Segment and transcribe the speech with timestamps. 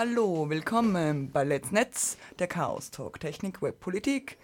[0.00, 3.18] Hallo, willkommen bei Let's Netz, der Chaos Talk.
[3.18, 4.38] Technik, Web, Politik.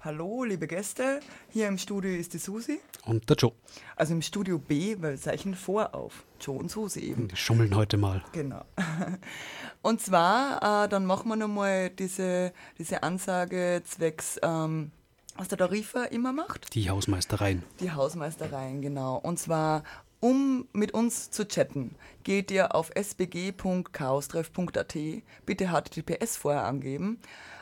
[0.00, 1.20] Hallo, liebe Gäste.
[1.50, 2.80] Hier im Studio ist die Susi.
[3.04, 3.52] Und der Joe.
[3.96, 6.24] Also im Studio B, weil wir zeichnen vor auf.
[6.40, 7.28] Joe und Susi eben.
[7.28, 8.24] Die schummeln heute mal.
[8.32, 8.64] Genau.
[9.82, 14.90] Und zwar, äh, dann machen wir nochmal diese, diese Ansage zwecks, ähm,
[15.36, 16.74] was der Tarifer immer macht.
[16.74, 17.62] Die Hausmeistereien.
[17.78, 19.16] Die Hausmeistereien, genau.
[19.16, 19.82] Und zwar,
[20.24, 24.96] um mit uns zu chatten, geht ihr auf sbg.chaostreff.at.
[25.44, 27.20] Bitte HTTPS vorher angeben.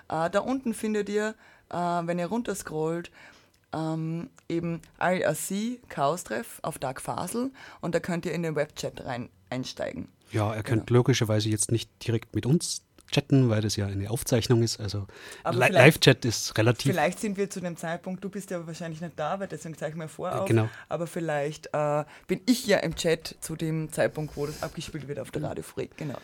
[0.08, 1.34] Äh, da unten findet ihr,
[1.70, 3.10] äh, wenn ihr runterscrollt,
[3.72, 9.28] ähm, eben IRC Chaostreff auf Dark Fasel und da könnt ihr in den Webchat rein
[9.50, 10.06] einsteigen.
[10.30, 14.62] Ja, er könnt logischerweise jetzt nicht direkt mit uns chatten, weil das ja eine Aufzeichnung
[14.62, 14.80] ist.
[14.80, 15.06] Also
[15.50, 16.92] Li- Live-Chat ist relativ.
[16.92, 19.92] Vielleicht sind wir zu dem Zeitpunkt, du bist ja wahrscheinlich nicht da, weil deswegen zeige
[19.92, 20.48] ich mir vor auf.
[20.48, 20.68] genau.
[20.88, 25.20] Aber vielleicht äh, bin ich ja im Chat zu dem Zeitpunkt, wo das abgespielt wird
[25.20, 25.96] auf der Radio Freak.
[25.96, 26.18] Genau.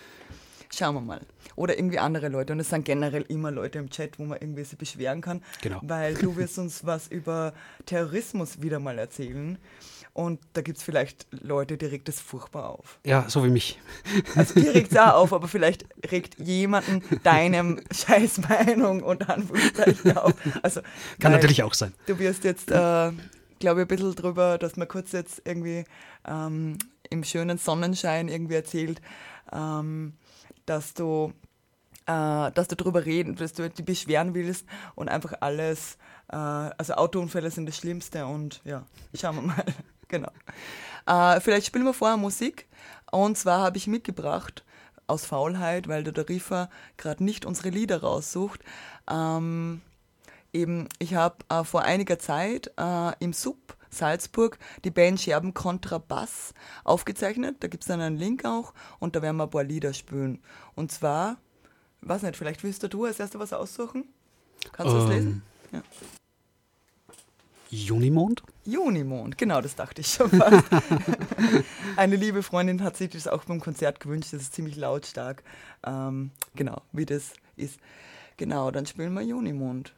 [0.71, 1.21] Schauen wir mal.
[1.57, 2.53] Oder irgendwie andere Leute.
[2.53, 5.43] Und es sind generell immer Leute im Chat, wo man irgendwie sich beschweren kann.
[5.63, 5.81] Genau.
[5.83, 7.55] Weil du wirst uns was über
[7.87, 9.57] Terrorismus wieder mal erzählen.
[10.13, 12.99] Und da gibt es vielleicht Leute, die regt es furchtbar auf.
[13.05, 13.79] Ja, so wie mich.
[14.35, 20.17] Also dir regt es auch auf, aber vielleicht regt jemanden deinem scheiß Meinung und Anführungszeichen
[20.17, 20.35] auf.
[20.63, 20.81] Also,
[21.21, 21.95] Kann natürlich auch sein.
[22.07, 23.13] Du wirst jetzt, äh,
[23.61, 25.85] glaube ich, ein bisschen drüber, dass man kurz jetzt irgendwie
[26.27, 26.79] ähm,
[27.11, 29.01] im schönen Sonnenschein irgendwie erzählt,
[29.53, 30.15] ähm,
[30.67, 31.33] dass du
[32.09, 36.95] äh, dass du drüber reden, dass du dich beschweren willst und einfach alles, äh, also
[36.95, 39.65] Autounfälle sind das Schlimmste und ja, schauen wir mal.
[40.09, 40.31] Genau.
[41.07, 42.67] Äh, vielleicht spielen wir vorher Musik
[43.11, 44.65] und zwar habe ich mitgebracht,
[45.07, 48.61] aus Faulheit, weil der Tarifer gerade nicht unsere Lieder raussucht,
[49.11, 49.81] ähm,
[50.53, 53.57] eben, ich habe äh, vor einiger Zeit äh, im Sub
[53.91, 56.53] Salzburg die Band Scherben Kontrabass
[56.85, 57.57] aufgezeichnet.
[57.61, 60.43] Da gibt es dann einen Link auch und da werden wir ein paar Lieder spielen.
[60.75, 61.39] Und zwar,
[62.03, 64.05] weiß nicht, vielleicht willst du als erster was aussuchen?
[64.73, 65.11] Kannst du das Ähm.
[65.11, 65.43] lesen?
[65.73, 65.83] Ja.
[67.71, 68.43] Junimond?
[68.69, 70.67] Junimond, genau, das dachte ich schon fast.
[71.97, 75.43] Eine liebe Freundin hat sich das auch beim Konzert gewünscht, das ist ziemlich lautstark.
[75.87, 77.81] Ähm, genau, wie das ist.
[78.37, 79.95] Genau, dann spielen wir Junimond.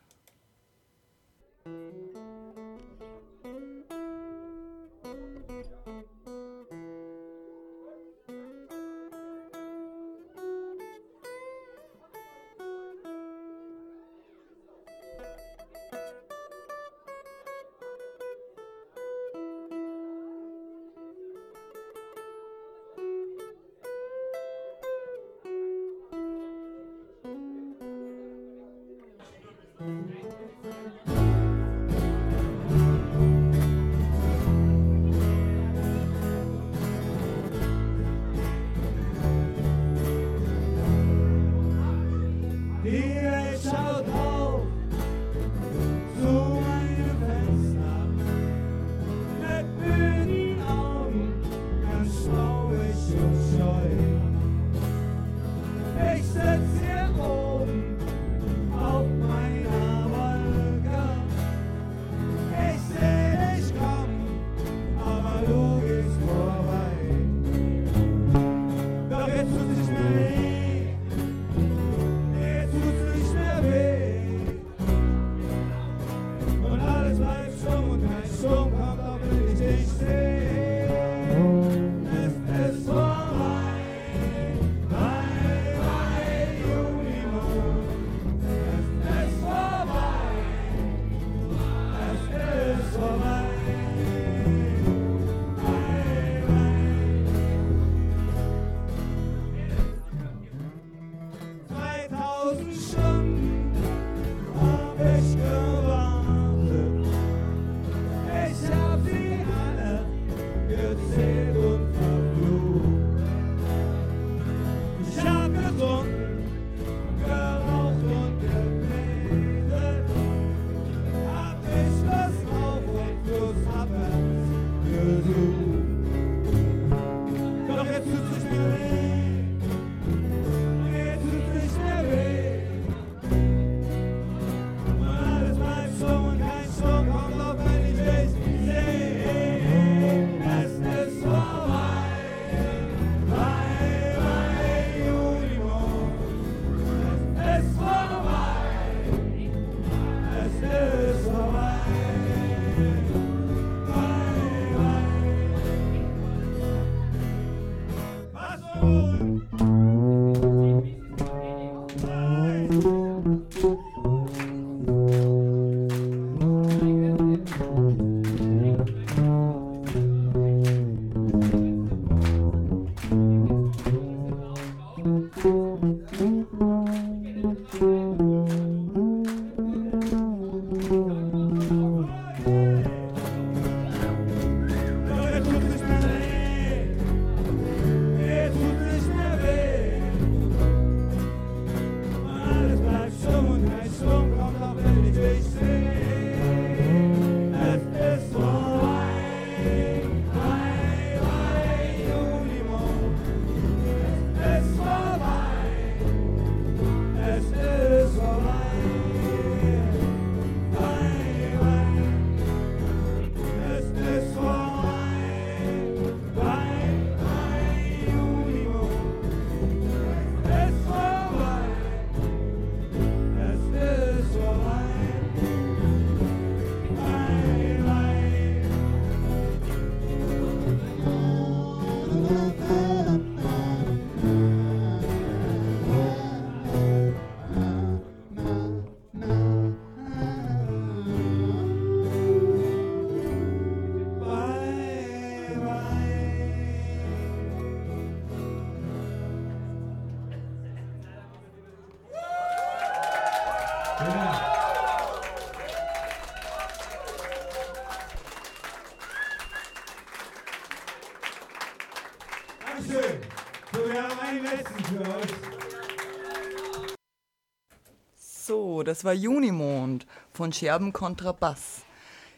[268.90, 271.82] Das war Junimond von Scherben kontra Bass.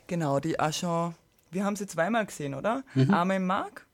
[0.07, 1.15] Genau, die auch schon,
[1.51, 2.85] wir haben sie zweimal gesehen, oder?
[2.95, 3.87] Einmal im Mark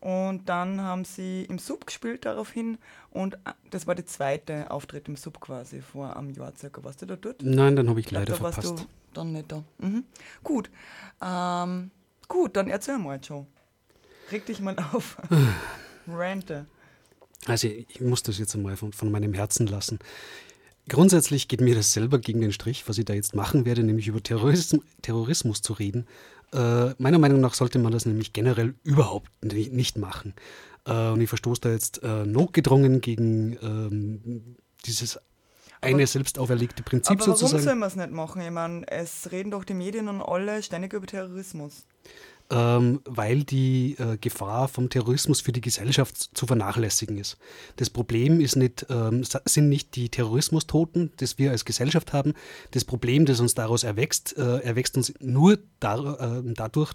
[0.00, 2.78] und dann haben sie im Sub gespielt daraufhin
[3.10, 6.82] und äh, das war der zweite Auftritt im Sub quasi vor einem Jahr circa.
[6.82, 7.42] Warst du da dort?
[7.42, 8.84] Nein, dann habe ich Ich glaub, leider da warst verpasst.
[8.84, 9.62] du dann nicht da.
[9.78, 10.04] Mhm.
[10.42, 10.70] Gut.
[11.22, 11.90] Ähm,
[12.26, 13.46] gut, dann erzähl mal, Joe.
[14.32, 15.16] Reg dich mal auf.
[16.08, 16.66] Rante.
[17.46, 19.98] Also ich muss das jetzt einmal von, von meinem Herzen lassen.
[20.90, 24.08] Grundsätzlich geht mir das selber gegen den Strich, was ich da jetzt machen werde, nämlich
[24.08, 26.06] über Terrorismus, Terrorismus zu reden.
[26.52, 30.34] Äh, meiner Meinung nach sollte man das nämlich generell überhaupt ni- nicht machen.
[30.86, 35.18] Äh, und ich verstoße da jetzt äh, notgedrungen gegen ähm, dieses
[35.80, 37.62] eine Aber- selbst auferlegte Prinzip Aber warum sozusagen.
[37.62, 38.42] sollen wir es nicht machen?
[38.42, 41.84] Ich meine, es reden doch die Medien und alle ständig über Terrorismus.
[42.50, 47.38] Ähm, weil die äh, Gefahr vom Terrorismus für die Gesellschaft zu vernachlässigen ist.
[47.76, 52.34] Das Problem ist nicht, ähm, sind nicht die Terrorismustoten, das wir als Gesellschaft haben.
[52.72, 56.94] Das Problem, das uns daraus erwächst, äh, erwächst uns nur dar, äh, dadurch,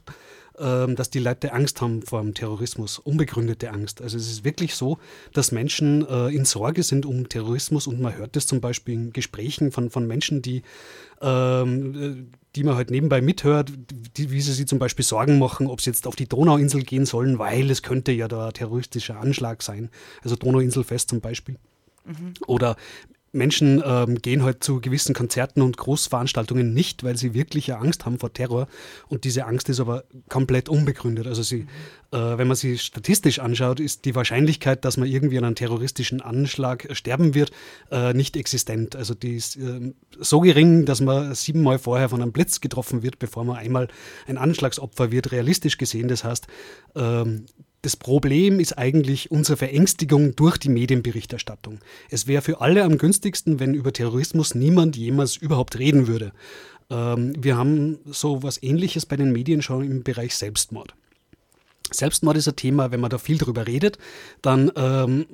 [0.58, 4.02] ähm, dass die Leute Angst haben vor dem Terrorismus, unbegründete Angst.
[4.02, 5.00] Also es ist wirklich so,
[5.34, 9.14] dass Menschen äh, in Sorge sind um Terrorismus und man hört das zum Beispiel in
[9.14, 10.64] Gesprächen von, von Menschen, die,
[11.22, 13.72] ähm, äh, die man halt nebenbei mithört,
[14.18, 17.06] die, wie sie sich zum Beispiel Sorgen machen, ob sie jetzt auf die Donauinsel gehen
[17.06, 19.90] sollen, weil es könnte ja da ein terroristischer Anschlag sein.
[20.24, 21.58] Also Donauinselfest zum Beispiel.
[22.48, 22.76] Oder
[23.36, 28.18] Menschen ähm, gehen halt zu gewissen Konzerten und Großveranstaltungen nicht, weil sie wirkliche Angst haben
[28.18, 28.68] vor Terror.
[29.08, 31.28] Und diese Angst ist aber komplett unbegründet.
[31.28, 31.68] Also sie,
[32.12, 36.22] äh, wenn man sie statistisch anschaut, ist die Wahrscheinlichkeit, dass man irgendwie an einem terroristischen
[36.22, 37.52] Anschlag sterben wird,
[37.92, 38.96] äh, nicht existent.
[38.96, 43.20] Also die ist äh, so gering, dass man siebenmal vorher von einem Blitz getroffen wird,
[43.20, 43.90] bevor man einmal
[44.28, 46.08] ein Anschlagsopfer wird, realistisch gesehen.
[46.08, 46.48] Das heißt,
[46.96, 47.46] ähm,
[47.86, 51.80] das Problem ist eigentlich unsere Verängstigung durch die Medienberichterstattung.
[52.10, 56.32] Es wäre für alle am günstigsten, wenn über Terrorismus niemand jemals überhaupt reden würde.
[56.90, 60.96] Ähm, wir haben so was Ähnliches bei den Medien schon im Bereich Selbstmord.
[61.92, 64.00] Selbstmord ist ein Thema, wenn man da viel drüber redet,
[64.42, 65.28] dann ähm,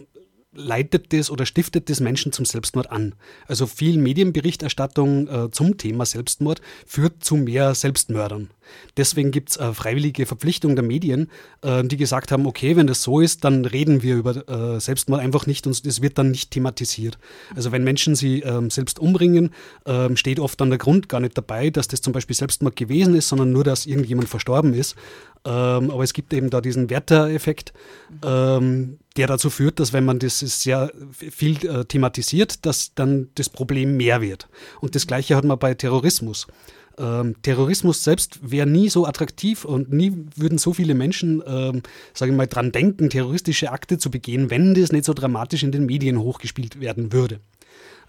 [0.54, 3.16] leitet das oder stiftet das Menschen zum Selbstmord an.
[3.48, 8.50] Also viel Medienberichterstattung äh, zum Thema Selbstmord führt zu mehr Selbstmördern.
[8.98, 11.30] Deswegen gibt es äh, freiwillige Verpflichtung der Medien,
[11.62, 15.22] äh, die gesagt haben, okay, wenn das so ist, dann reden wir über äh, Selbstmord
[15.22, 17.18] einfach nicht und es wird dann nicht thematisiert.
[17.56, 19.52] Also wenn Menschen sie ähm, selbst umbringen,
[19.86, 23.16] ähm, steht oft dann der Grund gar nicht dabei, dass das zum Beispiel Selbstmord gewesen
[23.16, 24.96] ist, sondern nur, dass irgendjemand verstorben ist.
[25.44, 27.74] Ähm, aber es gibt eben da diesen Werter-Effekt,
[28.24, 33.50] ähm, der dazu führt, dass wenn man das sehr viel äh, thematisiert, dass dann das
[33.50, 34.48] Problem mehr wird.
[34.82, 36.48] Und das Gleiche hat man bei Terrorismus.
[36.98, 41.82] Ähm, Terrorismus selbst wäre nie so attraktiv und nie würden so viele Menschen, ähm,
[42.14, 45.72] sage ich mal, dran denken, terroristische Akte zu begehen, wenn das nicht so dramatisch in
[45.72, 47.40] den Medien hochgespielt werden würde.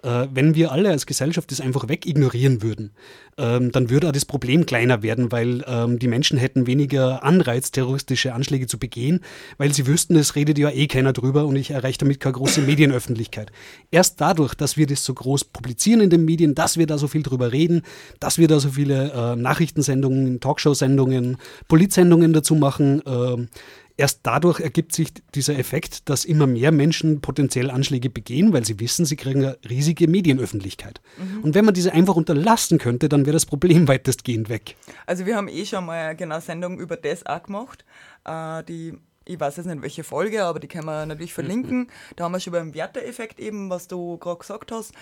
[0.02, 2.90] Äh, wenn wir alle als Gesellschaft das einfach wegignorieren würden,
[3.38, 7.70] ähm, dann würde auch das Problem kleiner werden, weil ähm, die Menschen hätten weniger Anreiz,
[7.70, 9.20] terroristische Anschläge zu begehen,
[9.58, 12.60] weil sie wüssten, es redet ja eh keiner drüber und ich erreiche damit keine große
[12.66, 13.52] Medienöffentlichkeit.
[13.90, 17.06] Erst dadurch, dass wir das so groß publizieren in den Medien, dass wir da so
[17.06, 17.82] viel drüber reden,
[18.18, 21.36] dass wir da so viele äh, Nachrichtensendungen, Talkshow-Sendungen,
[21.68, 23.46] Politsendungen dazu machen, äh,
[23.96, 28.80] Erst dadurch ergibt sich dieser Effekt, dass immer mehr Menschen potenziell Anschläge begehen, weil sie
[28.80, 31.00] wissen, sie kriegen eine riesige Medienöffentlichkeit.
[31.18, 31.44] Mhm.
[31.44, 34.76] Und wenn man diese einfach unterlassen könnte, dann wäre das Problem weitestgehend weg.
[35.06, 37.84] Also wir haben eh schon mal genau Sendung über das auch gemacht.
[38.24, 38.94] Äh, die
[39.24, 41.88] ich weiß jetzt nicht welche Folge, aber die können wir natürlich verlinken.
[42.16, 44.92] Da haben wir schon über den Werteeffekt eben, was du gerade gesagt hast,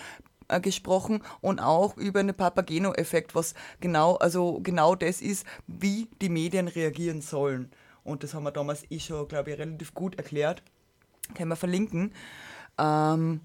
[0.47, 6.29] äh, gesprochen und auch über den Papageno-Effekt, was genau, also genau das ist, wie die
[6.29, 7.71] Medien reagieren sollen.
[8.03, 10.63] Und das haben wir damals eh schon, glaube ich, relativ gut erklärt.
[11.35, 12.13] Können wir verlinken.
[12.77, 13.41] Ähm,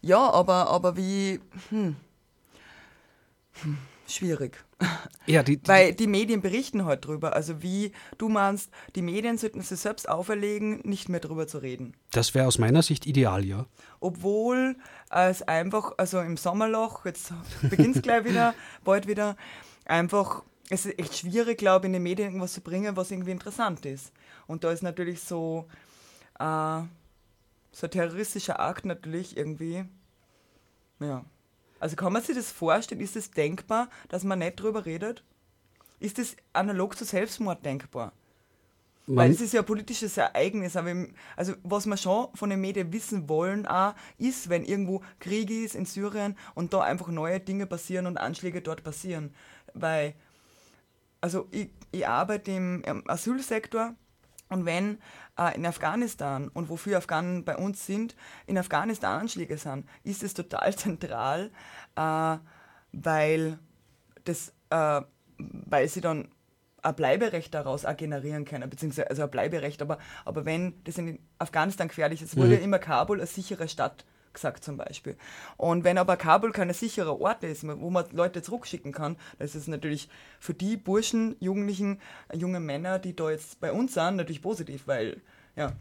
[0.00, 1.40] ja, aber, aber wie.
[1.70, 1.96] Hm,
[3.62, 4.64] hm, schwierig.
[5.26, 7.34] Ja, die, die, Weil die Medien berichten heute halt drüber.
[7.34, 11.94] Also wie du meinst, die Medien sollten sich selbst auferlegen, nicht mehr drüber zu reden.
[12.12, 13.66] Das wäre aus meiner Sicht ideal, ja.
[14.00, 14.76] Obwohl
[15.10, 19.36] es einfach, also im Sommerloch, jetzt beginnt es gleich wieder, bald wieder,
[19.84, 23.30] einfach es ist echt schwierig, glaube ich, in den Medien irgendwas zu bringen, was irgendwie
[23.30, 24.12] interessant ist.
[24.46, 25.66] Und da ist natürlich so,
[26.38, 26.82] äh,
[27.72, 29.84] so ein terroristischer Akt natürlich irgendwie,
[31.00, 31.24] ja.
[31.80, 33.00] Also kann man sich das vorstellen?
[33.00, 35.22] Ist es denkbar, dass man nicht drüber redet?
[36.00, 38.12] Ist es analog zu Selbstmord denkbar?
[39.06, 42.50] Man Weil es ist ja ein politisches Ereignis, aber im, also was wir schon von
[42.50, 47.08] den Medien wissen wollen, auch, ist, wenn irgendwo Krieg ist in Syrien und da einfach
[47.08, 49.34] neue Dinge passieren und Anschläge dort passieren.
[49.72, 50.14] Weil
[51.20, 53.94] also ich, ich arbeite im, Asylsektor
[54.48, 54.98] und wenn
[55.38, 60.34] äh, in Afghanistan und wofür Afghanen bei uns sind, in Afghanistan Anschläge sind, ist es
[60.34, 61.50] total zentral,
[61.96, 62.36] äh,
[62.92, 63.58] weil,
[64.24, 65.02] das, äh,
[65.38, 66.28] weil sie dann
[66.82, 71.18] ein Bleiberecht daraus auch generieren können, beziehungsweise also ein Bleiberecht, aber, aber wenn das in
[71.38, 72.54] Afghanistan gefährlich ist, wurde mhm.
[72.54, 74.04] ja immer Kabul eine sichere Stadt
[74.38, 75.16] gesagt zum Beispiel.
[75.56, 79.54] Und wenn aber Kabul kein sicherer Ort ist, wo man Leute zurückschicken kann, dann ist
[79.54, 80.08] es natürlich
[80.40, 82.00] für die Burschen, Jugendlichen,
[82.32, 85.20] junge Männer, die da jetzt bei uns sind, natürlich positiv, weil
[85.58, 85.72] ja.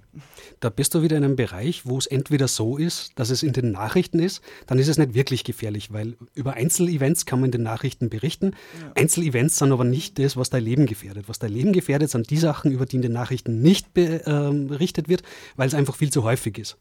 [0.59, 3.53] Da bist du wieder in einem Bereich, wo es entweder so ist, dass es in
[3.53, 7.51] den Nachrichten ist, dann ist es nicht wirklich gefährlich, weil über Einzelevents kann man in
[7.51, 8.55] den Nachrichten berichten.
[8.81, 8.91] Ja.
[8.95, 11.25] Einzelevents sind aber nicht das, was dein Leben gefährdet.
[11.29, 15.09] Was dein Leben gefährdet, sind die Sachen, über die in den Nachrichten nicht ähm, berichtet
[15.09, 15.21] wird,
[15.57, 16.77] weil es einfach viel zu häufig ist.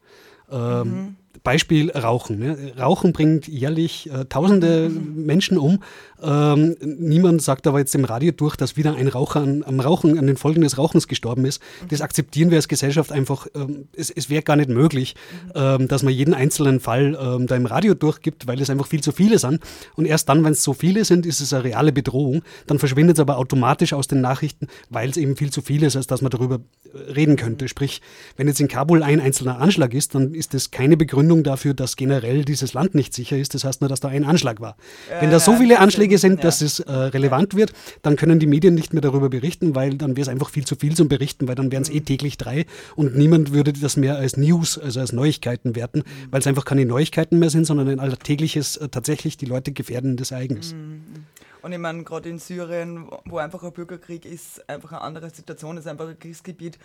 [0.50, 1.16] Ähm, mhm.
[1.42, 2.38] Beispiel Rauchen.
[2.38, 2.72] Ne?
[2.78, 4.90] Rauchen bringt jährlich äh, tausende.
[5.26, 5.80] Menschen um.
[6.22, 10.18] Ähm, niemand sagt aber jetzt im Radio durch, dass wieder ein Raucher an, am Rauchen,
[10.18, 11.60] an den Folgen des Rauchens gestorben ist.
[11.82, 11.88] Mhm.
[11.88, 13.46] Das akzeptieren wir als Gesellschaft einfach.
[13.54, 15.14] Ähm, es, es wäre gar nicht möglich,
[15.44, 15.52] mhm.
[15.54, 19.02] ähm, dass man jeden einzelnen Fall ähm, da im Radio durchgibt, weil es einfach viel
[19.02, 19.60] zu viele sind.
[19.94, 22.42] Und erst dann, wenn es so viele sind, ist es eine reale Bedrohung.
[22.66, 25.96] Dann verschwindet es aber automatisch aus den Nachrichten, weil es eben viel zu viel ist,
[25.96, 26.60] als dass man darüber
[26.94, 27.66] äh, reden könnte.
[27.66, 27.68] Mhm.
[27.68, 28.00] Sprich,
[28.36, 31.96] wenn jetzt in Kabul ein einzelner Anschlag ist, dann ist das keine Begründung dafür, dass
[31.96, 33.54] generell dieses Land nicht sicher ist.
[33.54, 34.76] Das heißt nur, dass da ein Anschlag war.
[35.10, 38.46] Ja, Wenn da so viele Anschläge sind, dass es äh, relevant wird, dann können die
[38.46, 41.48] Medien nicht mehr darüber berichten, weil dann wäre es einfach viel zu viel zum Berichten,
[41.48, 42.04] weil dann wären es eh mhm.
[42.04, 46.32] täglich drei und niemand würde das mehr als News, also als Neuigkeiten werten, mhm.
[46.32, 50.30] weil es einfach keine Neuigkeiten mehr sind, sondern ein alltägliches, äh, tatsächlich die Leute gefährdendes
[50.30, 50.74] Ereignis.
[50.74, 51.26] Mhm.
[51.62, 55.76] Und ich meine, gerade in Syrien, wo einfach ein Bürgerkrieg ist, einfach eine andere Situation,
[55.76, 56.78] ist einfach ein Kriegsgebiet.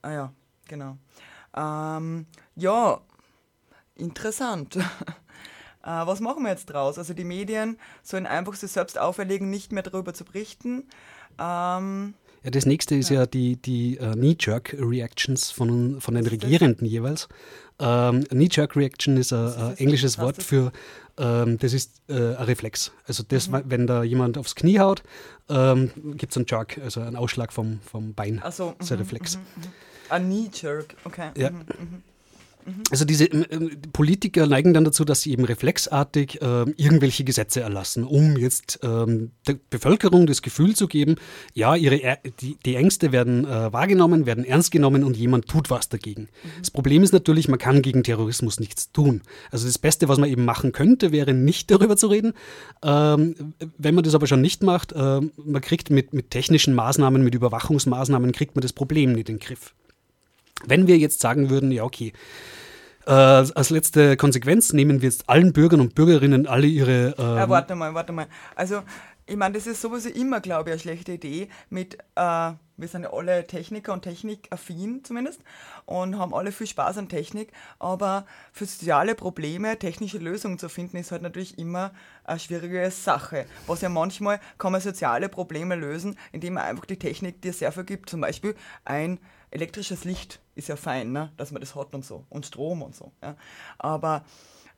[0.00, 0.32] Ah ja,
[0.68, 0.96] genau.
[1.56, 3.00] Ähm, ja,
[3.98, 4.76] interessant.
[4.76, 4.82] äh,
[5.82, 6.98] was machen wir jetzt draus?
[6.98, 10.84] Also die Medien sollen einfach sich selbst auferlegen, nicht mehr darüber zu berichten.
[11.38, 12.14] Ähm,
[12.44, 16.90] ja, das nächste ist ja, ja die, die uh, Knee-Jerk-Reactions von, von den Regierenden das?
[16.90, 17.28] jeweils.
[17.80, 20.72] Ähm, Knee-Jerk-Reaction ist ein englisches Wort für,
[21.16, 22.92] ähm, das ist äh, ein Reflex.
[23.06, 23.62] Also das, mhm.
[23.66, 25.02] wenn da jemand aufs Knie haut,
[25.48, 28.40] ähm, gibt es einen Jerk, also einen Ausschlag vom, vom Bein.
[28.42, 29.36] Ach so, das ist ein mhm, Reflex.
[29.36, 29.62] Mhm, mhm.
[30.10, 31.30] Ein Knee-Jerk, okay.
[31.36, 31.50] Ja.
[31.50, 32.02] Mhm,
[32.68, 32.82] mhm.
[32.90, 38.04] Also diese äh, Politiker neigen dann dazu, dass sie eben reflexartig äh, irgendwelche Gesetze erlassen,
[38.04, 41.16] um jetzt ähm, der Bevölkerung das Gefühl zu geben,
[41.54, 45.88] ja, ihre, die, die Ängste werden äh, wahrgenommen, werden ernst genommen und jemand tut was
[45.88, 46.22] dagegen.
[46.22, 46.48] Mhm.
[46.60, 49.22] Das Problem ist natürlich, man kann gegen Terrorismus nichts tun.
[49.50, 52.32] Also das Beste, was man eben machen könnte, wäre nicht darüber zu reden.
[52.82, 57.22] Ähm, wenn man das aber schon nicht macht, äh, man kriegt mit, mit technischen Maßnahmen,
[57.22, 59.74] mit Überwachungsmaßnahmen, kriegt man das Problem nicht in den Griff.
[60.66, 62.12] Wenn wir jetzt sagen würden, ja, okay,
[63.06, 67.14] äh, als letzte Konsequenz nehmen wir jetzt allen Bürgern und Bürgerinnen alle ihre.
[67.18, 68.26] Ähm ja, warte mal, warte mal.
[68.54, 68.82] Also,
[69.28, 73.02] ich meine, das ist sowieso immer, glaube ich, eine schlechte Idee mit, äh, wir sind
[73.02, 75.40] ja alle Techniker und technikaffin zumindest
[75.84, 80.96] und haben alle viel Spaß an Technik, aber für soziale Probleme technische Lösungen zu finden,
[80.96, 81.92] ist halt natürlich immer
[82.24, 83.44] eine schwierige Sache.
[83.66, 87.72] Was ja manchmal kann man soziale Probleme lösen, indem man einfach die Technik dir sehr
[87.72, 88.08] viel gibt.
[88.08, 89.18] Zum Beispiel ein
[89.50, 91.32] elektrisches Licht ist ja fein, ne?
[91.36, 93.12] dass man das hat und so und Strom und so.
[93.22, 93.36] Ja?
[93.78, 94.24] Aber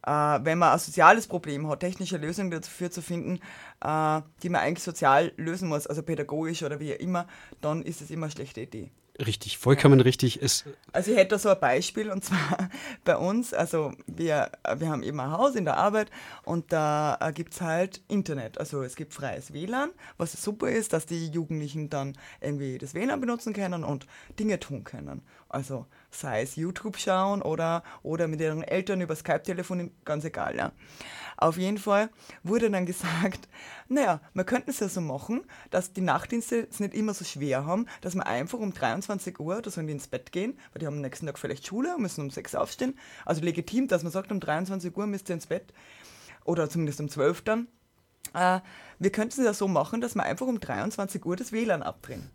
[0.07, 0.11] äh,
[0.45, 3.41] wenn man ein soziales Problem hat, technische Lösungen dafür zu finden,
[3.83, 7.27] äh, die man eigentlich sozial lösen muss, also pädagogisch oder wie immer,
[7.61, 8.91] dann ist es immer eine schlechte Idee.
[9.27, 10.41] Richtig, vollkommen richtig.
[10.41, 12.71] Es, Also ich hätte da so ein Beispiel und zwar
[13.05, 16.11] bei uns, also wir, wir haben eben ein Haus in der Arbeit
[16.45, 18.57] und da äh, gibt es halt Internet.
[18.59, 23.21] Also es gibt freies WLAN, was super ist, dass die Jugendlichen dann irgendwie das WLAN
[23.21, 24.07] benutzen können und
[24.39, 25.23] Dinge tun können.
[25.51, 30.57] Also sei es YouTube schauen oder, oder mit ihren Eltern über Skype telefonieren, ganz egal.
[30.57, 30.71] Ja.
[31.37, 32.09] Auf jeden Fall
[32.45, 33.49] wurde dann gesagt,
[33.89, 37.67] naja, wir könnten es ja so machen, dass die Nachtdienste es nicht immer so schwer
[37.67, 40.87] haben, dass wir einfach um 23 Uhr, da sollen die ins Bett gehen, weil die
[40.87, 42.97] haben am nächsten Tag vielleicht Schule und müssen um 6 Uhr aufstehen.
[43.25, 45.73] Also legitim, dass man sagt, um 23 Uhr müsst ihr ins Bett
[46.45, 47.67] oder zumindest um 12 dann.
[48.35, 48.61] Äh,
[49.01, 52.31] wir könnten es ja so machen, dass wir einfach um 23 Uhr das WLAN abdrehen.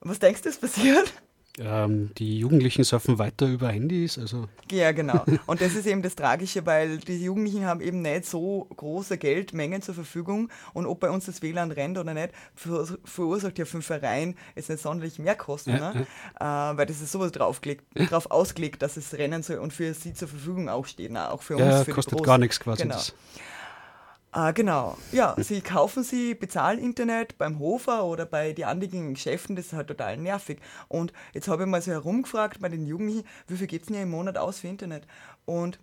[0.00, 1.12] Was denkst du, ist passiert?
[1.58, 4.18] Ähm, die Jugendlichen surfen weiter über Handys.
[4.18, 5.24] Also Ja, genau.
[5.46, 9.82] Und das ist eben das Tragische, weil die Jugendlichen haben eben nicht so große Geldmengen
[9.82, 13.78] zur Verfügung und ob bei uns das WLAN rennt oder nicht, ver- verursacht ja für
[13.78, 16.06] den Verein jetzt nicht sonderlich mehr Kosten, Ja, ne?
[16.40, 16.44] Äh,
[16.78, 20.28] weil das ist sowas draufgelegt, drauf ausgelegt, dass es rennen soll und für sie zur
[20.28, 21.30] Verfügung auch steht, ne?
[21.30, 21.64] auch für uns.
[21.66, 22.82] ja, für kostet gar nichts quasi.
[22.84, 22.94] Genau.
[22.94, 23.12] Das.
[24.34, 24.96] Ah, genau.
[25.12, 29.88] Ja, sie kaufen sie Bezahlinternet beim Hofer oder bei den anliegenden Geschäften, das ist halt
[29.88, 30.58] total nervig.
[30.88, 33.96] Und jetzt habe ich mal so herumgefragt bei den Jugendlichen, wie viel gibt es denn
[33.96, 35.06] hier im Monat aus für Internet?
[35.44, 35.78] Und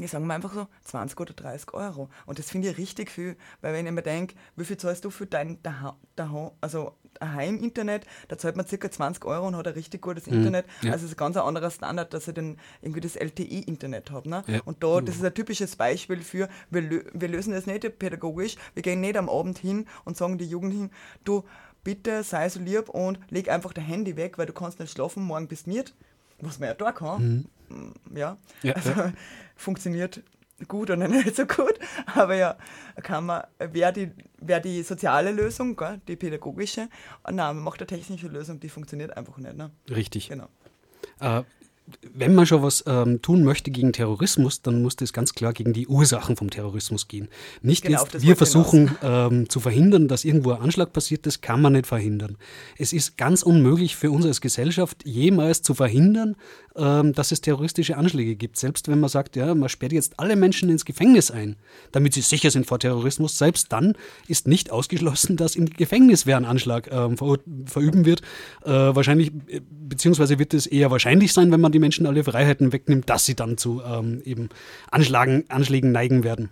[0.00, 2.08] die sagen mir einfach so 20 oder 30 Euro.
[2.26, 5.10] Und das finde ich richtig viel, weil wenn ich mir denke, wie viel zahlst du
[5.10, 9.74] für dein Daha- Daha- also Heim-Internet, da zahlt man circa 20 Euro und hat ein
[9.74, 10.66] richtig gutes Internet.
[10.82, 10.92] ja.
[10.92, 14.28] Also es ist ein ganz anderer Standard, dass ich dann irgendwie das LTE-Internet habe.
[14.28, 14.42] Ne?
[14.46, 14.60] Ja.
[14.64, 18.56] Und da, das ist ein typisches Beispiel für, wir, lö wir lösen das nicht pädagogisch,
[18.74, 20.90] wir gehen nicht am Abend hin und sagen die Jugendlichen,
[21.24, 21.44] du,
[21.82, 25.22] bitte sei so lieb und leg einfach dein Handy weg, weil du kannst nicht schlafen,
[25.24, 25.94] morgen bist du nicht.
[26.40, 27.48] Was man ja da kann.
[27.68, 29.12] Mm, Ja, Ja, also ja.
[29.56, 30.22] funktioniert
[30.68, 31.78] gut oder nicht so gut,
[32.14, 32.56] aber ja,
[33.02, 36.88] kann man, wäre die, wär die soziale Lösung, gell, die pädagogische,
[37.24, 39.56] nein, man macht eine technische Lösung, die funktioniert einfach nicht.
[39.56, 39.70] Ne?
[39.88, 40.28] Richtig.
[40.28, 40.48] Genau.
[41.20, 41.42] Äh,
[42.14, 45.72] wenn man schon was ähm, tun möchte gegen Terrorismus, dann muss das ganz klar gegen
[45.72, 47.28] die Ursachen vom Terrorismus gehen.
[47.62, 51.60] Nicht Genau, jetzt, wir versuchen ähm, zu verhindern, dass irgendwo ein Anschlag passiert, das kann
[51.60, 52.36] man nicht verhindern.
[52.78, 56.36] Es ist ganz unmöglich für uns als Gesellschaft jemals zu verhindern,
[56.76, 58.56] ähm, dass es terroristische Anschläge gibt.
[58.56, 61.56] Selbst wenn man sagt, ja, man sperrt jetzt alle Menschen ins Gefängnis ein,
[61.92, 63.94] damit sie sicher sind vor Terrorismus, selbst dann
[64.28, 68.22] ist nicht ausgeschlossen, dass im Gefängnis wer einen Anschlag ähm, verüben wird.
[68.64, 72.72] Äh, wahrscheinlich, äh, beziehungsweise wird es eher wahrscheinlich sein, wenn man die Menschen alle Freiheiten
[72.72, 74.48] wegnimmt, dass sie dann zu ähm, eben
[74.90, 76.50] Anschlagen, Anschlägen neigen werden.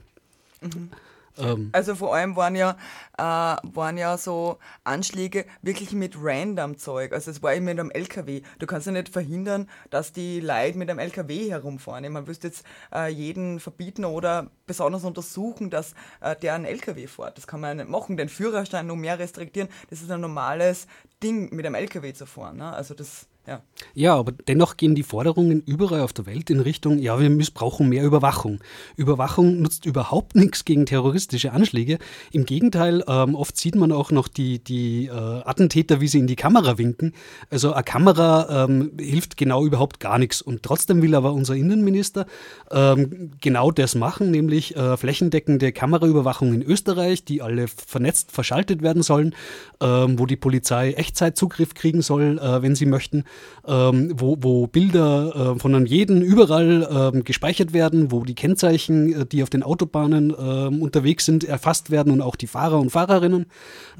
[1.38, 2.76] Ähm, Also vor allem waren ja,
[3.16, 7.12] äh, waren ja so Anschläge wirklich mit random Zeug.
[7.12, 8.42] Also es war immer mit einem LKW.
[8.58, 12.10] Du kannst ja nicht verhindern, dass die Leute mit einem LKW herumfahren.
[12.12, 17.38] Man wüsste jetzt äh, jeden verbieten oder besonders untersuchen, dass äh, der einen LKW fährt.
[17.38, 18.16] Das kann man ja nicht machen.
[18.16, 19.68] Den Führerschein nur mehr restriktieren.
[19.90, 20.86] Das ist ein normales
[21.22, 22.56] Ding, mit einem LKW zu fahren.
[22.58, 22.72] Ne?
[22.72, 23.62] Also das, ja.
[23.94, 27.54] Ja, aber dennoch gehen die Forderungen überall auf der Welt in Richtung, ja, wir müssen,
[27.54, 28.60] brauchen mehr Überwachung.
[28.96, 31.98] Überwachung nutzt überhaupt nichts gegen terroristische Anschläge.
[32.30, 36.26] Im Gegenteil, ähm, oft sieht man auch noch die, die äh, Attentäter, wie sie in
[36.26, 37.14] die Kamera winken.
[37.50, 40.42] Also eine Kamera ähm, hilft genau überhaupt gar nichts.
[40.42, 42.26] Und trotzdem will aber unser Innenminister
[42.70, 49.02] ähm, genau das machen, nämlich äh, flächendeckende Kameraüberwachung in Österreich, die alle vernetzt verschaltet werden
[49.02, 49.34] sollen,
[49.80, 53.24] ähm, wo die Polizei Echtzeitzugriff kriegen soll, äh, wenn sie möchten,
[53.66, 59.12] ähm, wo, wo Bilder äh, von einem jeden überall ähm, gespeichert werden, wo die Kennzeichen,
[59.12, 62.90] äh, die auf den Autobahnen ähm, unterwegs sind, erfasst werden und auch die Fahrer und
[62.90, 63.46] Fahrerinnen.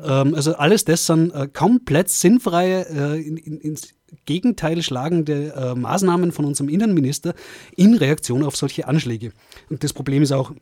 [0.03, 5.75] Ähm, also alles das sind äh, komplett sinnfreie, äh, in, in, ins Gegenteil schlagende äh,
[5.75, 7.35] Maßnahmen von unserem Innenminister
[7.77, 9.33] in Reaktion auf solche Anschläge.
[9.69, 10.53] Und das Problem ist auch,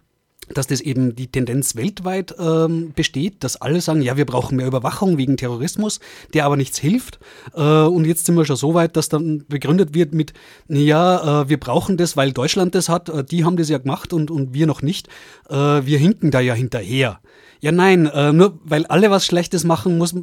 [0.55, 4.67] dass das eben die Tendenz weltweit ähm, besteht, dass alle sagen, ja, wir brauchen mehr
[4.67, 6.01] Überwachung wegen Terrorismus,
[6.35, 7.19] der aber nichts hilft.
[7.55, 10.33] Äh, und jetzt sind wir schon so weit, dass dann begründet wird mit,
[10.69, 14.13] ja, äh, wir brauchen das, weil Deutschland das hat, äh, die haben das ja gemacht
[14.13, 15.09] und, und wir noch nicht.
[15.49, 17.21] Äh, wir hinken da ja hinterher.
[17.61, 20.15] Ja, nein, äh, nur weil alle was Schlechtes machen, muss,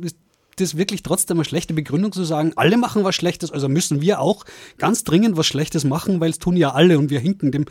[0.58, 4.20] das wirklich trotzdem eine schlechte Begründung zu sagen, alle machen was Schlechtes, also müssen wir
[4.20, 4.46] auch
[4.78, 7.66] ganz dringend was Schlechtes machen, weil es tun ja alle und wir hinken dem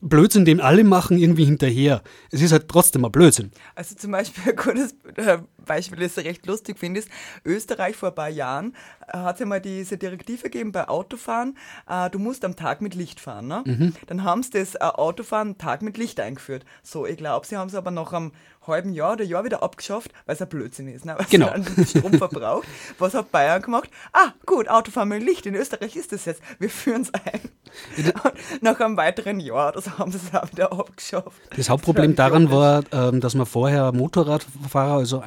[0.00, 2.02] Blödsinn, den alle machen, irgendwie hinterher.
[2.30, 3.50] Es ist halt trotzdem ein Blödsinn.
[3.74, 7.08] Also zum Beispiel ein gutes äh, Beispiel, das ich recht lustig finde, ist,
[7.44, 8.74] Österreich vor ein paar Jahren
[9.08, 11.56] äh, hat es ja mal diese Direktive gegeben bei Autofahren,
[11.88, 13.46] äh, du musst am Tag mit Licht fahren.
[13.48, 13.62] Ne?
[13.64, 13.94] Mhm.
[14.06, 16.64] Dann haben sie das äh, Autofahren am Tag mit Licht eingeführt.
[16.82, 18.32] So, ich glaube, sie haben es aber nach einem
[18.66, 21.04] halben Jahr oder Jahr wieder abgeschafft, weil es ein Blödsinn ist.
[21.04, 21.14] Ne?
[21.18, 21.48] Weil Genau.
[21.48, 22.68] dann Strom verbraucht.
[22.98, 23.90] Was hat Bayern gemacht?
[24.12, 25.46] Ah, gut, Autofahren mit Licht.
[25.46, 26.42] In Österreich ist das jetzt.
[26.58, 27.40] Wir führen es ein.
[28.24, 31.40] Und nach einem weiteren Jahr, das haben sie es auch wieder abgeschafft.
[31.56, 35.20] Das Hauptproblem völlig daran war, ähm, dass man vorher Motorradfahrer, also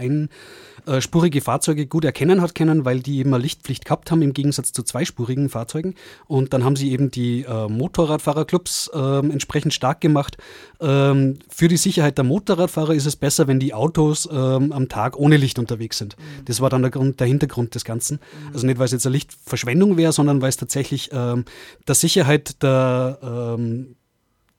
[0.85, 4.73] einspurige Fahrzeuge gut erkennen hat können, weil die eben eine Lichtpflicht gehabt haben im Gegensatz
[4.73, 5.95] zu zweispurigen Fahrzeugen.
[6.27, 10.37] Und dann haben sie eben die äh, Motorradfahrerclubs ähm, entsprechend stark gemacht.
[10.81, 15.17] Ähm, für die Sicherheit der Motorradfahrer ist es besser, wenn die Autos ähm, am Tag
[15.17, 16.17] ohne Licht unterwegs sind.
[16.45, 18.19] Das war dann der, Grund, der Hintergrund des Ganzen.
[18.53, 21.45] Also nicht, weil es jetzt eine Lichtverschwendung wäre, sondern weil es tatsächlich ähm,
[21.87, 23.19] der Sicherheit der
[23.57, 23.95] ähm,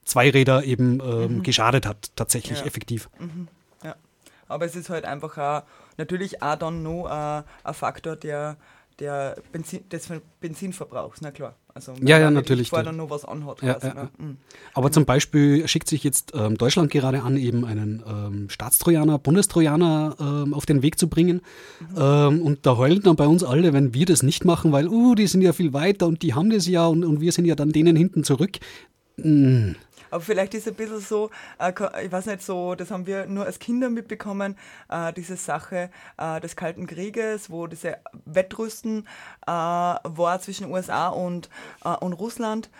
[0.04, 2.66] Zweiräder eben ähm, geschadet hat, tatsächlich Ja.
[2.66, 3.08] effektiv.
[3.18, 3.26] Ja.
[4.54, 5.62] Aber es ist halt einfach auch,
[5.98, 8.56] natürlich auch dann noch äh, ein Faktor der,
[9.00, 10.08] der Benzin, des
[10.40, 11.56] Benzinverbrauchs, na klar.
[11.74, 13.60] Also wenn Ja, ja, natürlich, der- dann noch was anhat.
[13.62, 14.00] Ja, quasi, ja, ne?
[14.16, 14.24] ja.
[14.24, 14.36] Mhm.
[14.72, 20.14] Aber zum Beispiel schickt sich jetzt ähm, Deutschland gerade an, eben einen ähm, Staatstrojaner, Bundestrojaner
[20.20, 21.40] ähm, auf den Weg zu bringen.
[21.96, 25.16] Ähm, und da heulen dann bei uns alle, wenn wir das nicht machen, weil, uh,
[25.16, 27.56] die sind ja viel weiter und die haben das ja und, und wir sind ja
[27.56, 28.60] dann denen hinten zurück.
[29.16, 29.72] Mm,
[30.14, 31.72] Aber vielleicht ist es ein bisschen so, äh,
[32.04, 34.56] ich weiß nicht, so, das haben wir nur als Kinder mitbekommen,
[34.88, 39.08] äh, diese Sache äh, des Kalten Krieges, wo diese Wettrüsten
[39.44, 41.50] war zwischen USA und,
[42.00, 42.70] und Russland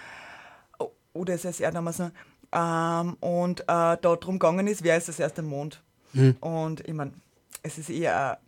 [0.79, 2.12] O- oder SSR damals noch.
[2.53, 5.83] Ähm, und äh, da drum gegangen ist, wer ist das erste Mond?
[6.40, 7.14] Und ich meine,
[7.64, 8.38] es ist eher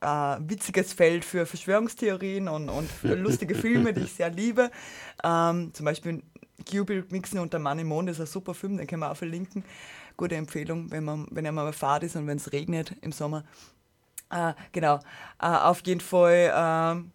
[0.00, 4.70] ein, ein witziges Feld für Verschwörungstheorien und, und für lustige Filme, die ich sehr liebe.
[5.24, 6.22] Ähm, zum Beispiel
[6.64, 9.16] Cubic Mixen und der Mann im Mond ist ein super Film, den können wir auch
[9.16, 9.64] verlinken.
[10.16, 13.44] Gute Empfehlung, wenn man, wenn er mal Fahrt ist und wenn es regnet im Sommer.
[14.30, 14.96] Äh, genau,
[15.40, 17.12] äh, auf jeden Fall ähm,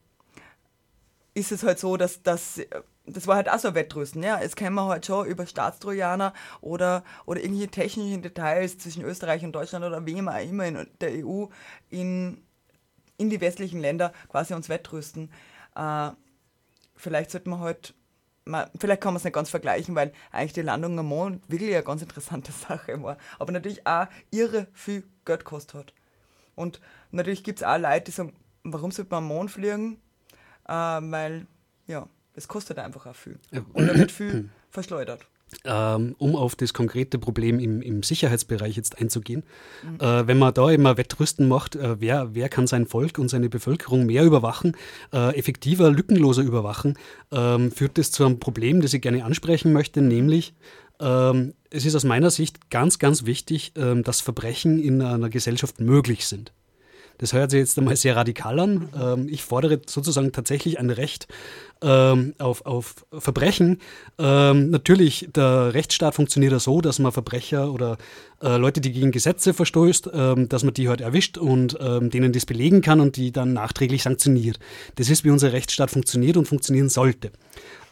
[1.34, 2.62] ist es halt so, dass das
[3.06, 4.40] das war halt auch so ein Wettrüsten, ja.
[4.40, 9.54] Es kennen wir halt schon über Staatstrojaner oder, oder irgendwelche technischen Details zwischen Österreich und
[9.54, 11.46] Deutschland oder wem auch immer in der EU
[11.90, 12.44] in,
[13.18, 15.32] in die westlichen Länder quasi uns wettrüsten.
[15.76, 16.12] Äh,
[16.96, 17.96] vielleicht sollte man halt,
[18.46, 21.74] mal, vielleicht kann man es nicht ganz vergleichen, weil eigentlich die Landung am Mond wirklich
[21.74, 23.18] eine ganz interessante Sache war.
[23.40, 25.94] Aber natürlich auch irre viel Geld gekostet hat.
[26.56, 30.00] Und natürlich gibt es auch Leute, die sagen, warum sollte man am Mond fliegen?
[30.68, 31.48] Äh, weil,
[31.88, 33.40] ja, es kostet einfach auch viel.
[33.74, 35.28] Und da wird viel verschleudert.
[35.66, 39.44] Ähm, um auf das konkrete Problem im, im Sicherheitsbereich jetzt einzugehen.
[40.00, 43.50] Äh, wenn man da immer Wettrüsten macht, äh, wer, wer kann sein Volk und seine
[43.50, 44.76] Bevölkerung mehr überwachen,
[45.14, 46.98] äh, effektiver, lückenloser überwachen,
[47.32, 50.54] ähm, führt das zu einem Problem, das ich gerne ansprechen möchte, nämlich
[51.00, 56.28] ähm, es ist aus meiner Sicht ganz, ganz wichtig, dass Verbrechen in einer Gesellschaft möglich
[56.28, 56.52] sind.
[57.22, 58.90] Das hört sich jetzt einmal sehr radikal an.
[59.00, 61.28] Ähm, ich fordere sozusagen tatsächlich ein Recht
[61.84, 63.80] ähm, auf, auf Verbrechen.
[64.18, 68.00] Ähm, natürlich, der Rechtsstaat funktioniert ja so, dass man Verbrecher oder
[68.42, 72.34] äh, Leute, die gegen Gesetze verstößt, ähm, dass man die halt erwischt und ähm, denen
[72.34, 74.58] das belegen kann und die dann nachträglich sanktioniert.
[74.96, 77.30] Das ist, wie unser Rechtsstaat funktioniert und funktionieren sollte.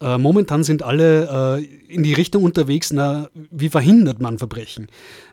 [0.02, 4.88] Äh, momentan sind alle äh, in die Richtung unterwegs, na, wie verhindert man Verbrechen?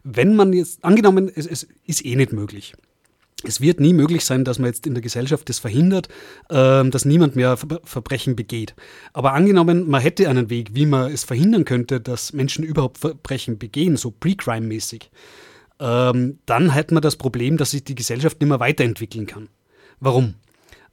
[0.05, 2.75] Wenn man jetzt, angenommen, es, es ist eh nicht möglich.
[3.45, 6.09] Es wird nie möglich sein, dass man jetzt in der Gesellschaft das verhindert,
[6.51, 8.75] ähm, dass niemand mehr Ver Verbrechen begeht.
[9.13, 13.59] Aber angenommen, man hätte einen Weg, wie man es verhindern könnte, dass Menschen überhaupt Verbrechen
[13.59, 15.11] begehen, so Pre-Crime-mäßig,
[15.81, 19.51] ähm, dann hätte man das Problem, dass sich die Gesellschaft nicht mehr weiterentwickeln kann.
[20.01, 20.37] Warum?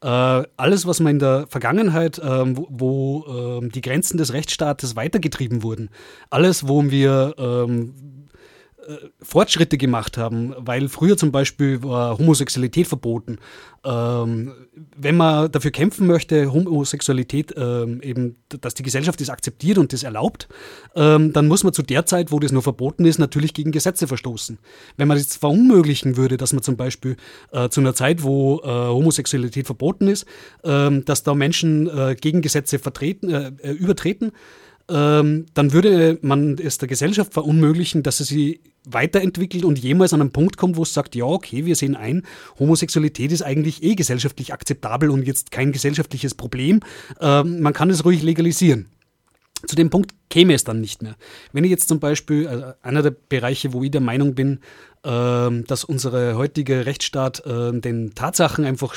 [0.02, 5.90] Äh, alles, was man in der Vergangenheit, ähm, wo, die Grenzen des Rechtsstaates weitergetrieben wurden,
[6.30, 7.36] alles, wo wir
[9.22, 13.38] Fortschritte gemacht haben, weil früher zum Beispiel war Homosexualität verboten.
[13.86, 14.54] Ähm,
[14.96, 20.04] wenn man dafür kämpfen möchte, Homosexualität ähm, eben, dass die Gesellschaft das akzeptiert und das
[20.04, 20.48] erlaubt,
[20.96, 24.08] ähm, dann muss man zu der Zeit, wo das nur verboten ist, natürlich gegen Gesetze
[24.08, 24.58] verstoßen.
[24.96, 27.18] Wenn man das verunmöglichen würde, dass man zum Beispiel
[27.52, 30.26] äh, zu einer Zeit, wo äh, Homosexualität verboten ist,
[30.64, 34.32] ähm, dass da Menschen äh, gegen Gesetze vertreten, äh, äh, übertreten,
[34.90, 40.22] ähm, dann würde man es der Gesellschaft verunmöglichen, dass sie sie weiterentwickelt und jemals an
[40.22, 42.24] einen Punkt kommt, wo es sagt, ja, okay, wir sehen ein,
[42.60, 46.82] Homosexualität ist eigentlich eh gesellschaftlich akzeptabel und jetzt kein gesellschaftliches Problem.
[47.22, 48.88] Ähm, man kann es ruhig legalisieren.
[49.66, 51.16] Zu dem Punkt käme es dann nicht mehr.
[51.54, 54.60] Wenn ich jetzt zum Beispiel, also einer der Bereiche, wo ich der Meinung bin,
[55.04, 58.96] dass unsere heutige Rechtsstaat äh, den Tatsachen einfach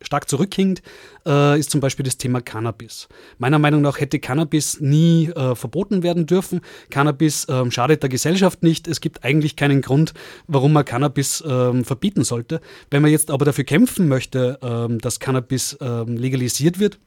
[0.00, 0.82] stark zurückhinkt,
[1.26, 3.08] äh, ist zum Beispiel das Thema Cannabis.
[3.38, 6.60] Meiner Meinung nach hätte Cannabis nie äh, verboten werden dürfen.
[6.90, 8.88] Cannabis ähm, schadet der Gesellschaft nicht.
[8.88, 10.14] Es gibt eigentlich keinen Grund,
[10.46, 12.60] warum man Cannabis ähm, verbieten sollte.
[12.90, 16.98] Wenn man jetzt aber dafür kämpfen möchte, ähm, dass Cannabis ähm, legalisiert wird,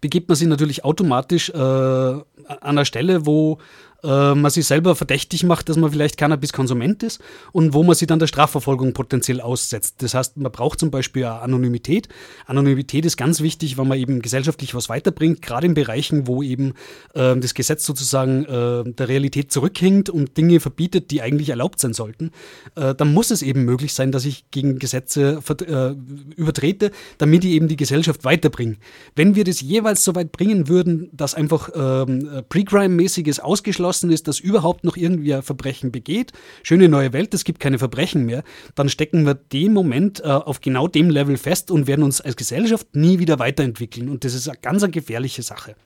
[0.00, 2.24] begibt man sich natürlich automatisch äh, an
[2.60, 3.58] einer Stelle, wo
[4.04, 7.20] äh, man sich selber verdächtig macht, dass man vielleicht Cannabis-Konsument ist
[7.52, 9.96] und wo man sich dann der Strafverfolgung potenziell aussetzt.
[10.02, 12.08] Das heißt, man braucht zum Beispiel Anonymität.
[12.46, 16.74] Anonymität ist ganz wichtig, weil man eben gesellschaftlich was weiterbringt, gerade in Bereichen, wo eben
[17.14, 21.94] äh, das Gesetz sozusagen äh, der Realität zurückhängt und Dinge verbietet, die eigentlich erlaubt sein
[21.94, 22.30] sollten.
[22.74, 25.94] Äh, dann muss es eben möglich sein, dass ich gegen Gesetze äh,
[26.36, 28.76] übertrete, damit ich eben die Gesellschaft weiterbringe.
[29.16, 34.28] Wenn wir das jeweils so weit bringen würden, dass einfach ähm, Pre-Crime-mäßiges ausgeschlossen ausgeschlossen ist,
[34.28, 38.42] dass überhaupt noch irgendwie ein Verbrechen begeht, schöne neue Welt, es gibt keine Verbrechen mehr,
[38.74, 42.36] dann stecken wir den Moment äh, auf genau dem Level fest und werden uns als
[42.36, 44.08] Gesellschaft nie wieder weiterentwickeln.
[44.08, 45.76] Und das ist eine ganz eine gefährliche Sache.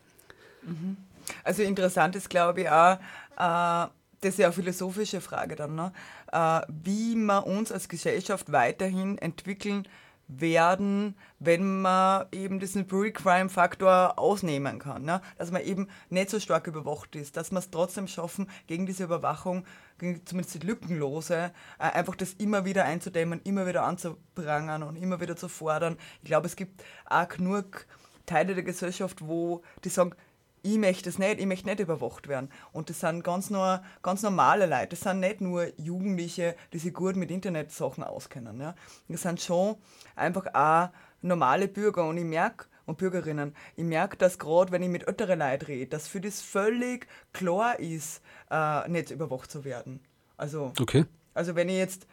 [0.62, 0.96] Mhm.
[1.44, 2.94] Also interessant ist, glaube ich, auch,
[3.36, 3.88] äh,
[4.20, 5.92] das ist ja eine philosophische Frage dann, ne?
[6.32, 9.86] äh, wie wir uns als Gesellschaft weiterhin entwickeln
[10.28, 15.02] werden, wenn man eben diesen Pre-Crime-Faktor ausnehmen kann.
[15.02, 15.22] Ne?
[15.38, 19.04] Dass man eben nicht so stark überwacht ist, dass man es trotzdem schaffen, gegen diese
[19.04, 19.64] Überwachung,
[19.98, 25.20] gegen zumindest die lückenlose, äh, einfach das immer wieder einzudämmen, immer wieder anzuprangern und immer
[25.20, 25.96] wieder zu fordern.
[26.22, 27.86] Ich glaube, es gibt auch genug
[28.26, 30.14] Teile der Gesellschaft, wo die sagen,
[30.72, 32.50] ich möchte es nicht, ich möchte nicht überwacht werden.
[32.72, 36.92] Und das sind ganz, nur, ganz normale Leute, das sind nicht nur Jugendliche, die sich
[36.92, 38.60] gut mit Internetsachen auskennen.
[38.60, 38.74] Ja.
[39.08, 39.76] Das sind schon
[40.16, 40.90] einfach auch
[41.22, 45.40] normale Bürger und ich merke, und Bürgerinnen, ich merke, dass gerade, wenn ich mit älteren
[45.40, 50.00] Leuten rede, dass für das völlig klar ist, äh, nicht überwacht zu werden.
[50.38, 51.04] Also, okay.
[51.34, 52.06] also wenn ich jetzt,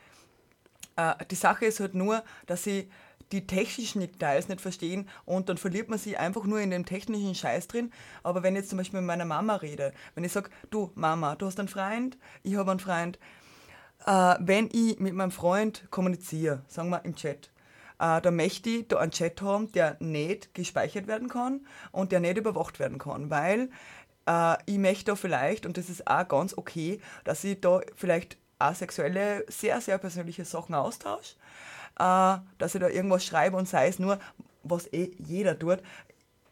[0.97, 2.89] äh, die Sache ist halt nur, dass ich
[3.31, 7.35] die technischen Details nicht verstehen und dann verliert man sich einfach nur in dem technischen
[7.35, 7.91] Scheiß drin.
[8.23, 11.35] Aber wenn ich jetzt zum Beispiel mit meiner Mama rede, wenn ich sage, du Mama,
[11.35, 13.19] du hast einen Freund, ich habe einen Freund,
[14.05, 17.51] äh, wenn ich mit meinem Freund kommuniziere, sagen wir im Chat,
[17.99, 22.19] äh, da möchte ich da einen Chat haben, der nicht gespeichert werden kann und der
[22.19, 23.69] nicht überwacht werden kann, weil
[24.27, 28.37] äh, ich möchte da vielleicht, und das ist auch ganz okay, dass ich da vielleicht
[28.59, 31.35] asexuelle, sehr, sehr persönliche Sachen austausche
[31.99, 34.19] äh, dass ich da irgendwas schreibe und sei es nur,
[34.63, 35.79] was eh jeder tut.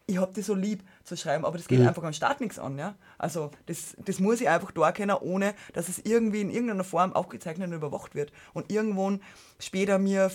[0.06, 1.88] Ich habe das so lieb zu schreiben, aber das geht mhm.
[1.88, 2.78] einfach am Start nichts an.
[2.78, 2.94] Ja?
[3.16, 7.14] Also das, das muss ich einfach da kennen, ohne dass es irgendwie in irgendeiner Form
[7.14, 8.30] aufgezeichnet und überwacht wird.
[8.52, 9.22] Und irgendwann
[9.58, 10.30] später mir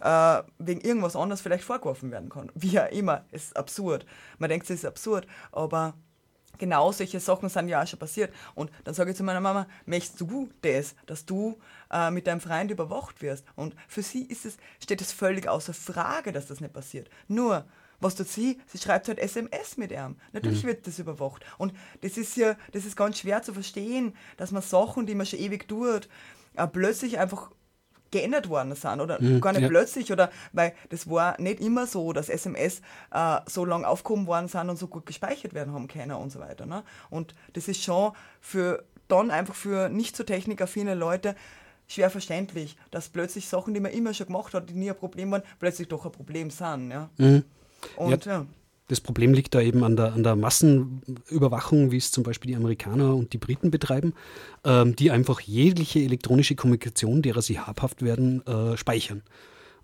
[0.00, 2.50] äh, wegen irgendwas anderes vielleicht vorgeworfen werden kann.
[2.54, 4.06] Wie ja immer, es ist absurd.
[4.38, 5.94] Man denkt, es ist absurd, aber
[6.58, 8.32] genau solche Sachen sind ja auch schon passiert.
[8.54, 11.58] Und dann sage ich zu meiner Mama, möchtest du das, dass du
[11.90, 13.44] äh, mit deinem Freund überwacht wirst?
[13.56, 17.08] Und für sie ist es, steht es völlig außer Frage, dass das nicht passiert.
[17.28, 17.64] Nur,
[18.00, 18.60] was tut sie?
[18.66, 20.16] Sie schreibt halt SMS mit ihm.
[20.32, 20.68] Natürlich mhm.
[20.68, 21.44] wird das überwacht.
[21.58, 25.26] Und das ist ja, das ist ganz schwer zu verstehen, dass man Sachen, die man
[25.26, 26.08] schon ewig tut,
[26.54, 27.50] äh, plötzlich einfach
[28.12, 29.68] geändert worden sind oder mhm, gar nicht ja.
[29.68, 32.80] plötzlich oder weil das war nicht immer so, dass SMS
[33.12, 36.38] äh, so lang aufgehoben worden sind und so gut gespeichert werden haben können und so
[36.38, 36.66] weiter.
[36.66, 36.84] Ne?
[37.10, 41.34] Und das ist schon für dann einfach für nicht so technikaffine Leute
[41.88, 45.30] schwer verständlich, dass plötzlich Sachen, die man immer schon gemacht hat, die nie ein Problem
[45.30, 46.90] waren, plötzlich doch ein Problem sind.
[46.90, 47.10] Ja?
[47.18, 47.44] Mhm.
[47.96, 48.32] Und ja.
[48.32, 48.46] ja.
[48.88, 52.56] Das Problem liegt da eben an der, an der Massenüberwachung, wie es zum Beispiel die
[52.56, 54.12] Amerikaner und die Briten betreiben,
[54.64, 59.22] ähm, die einfach jegliche elektronische Kommunikation, derer sie habhaft werden, äh, speichern.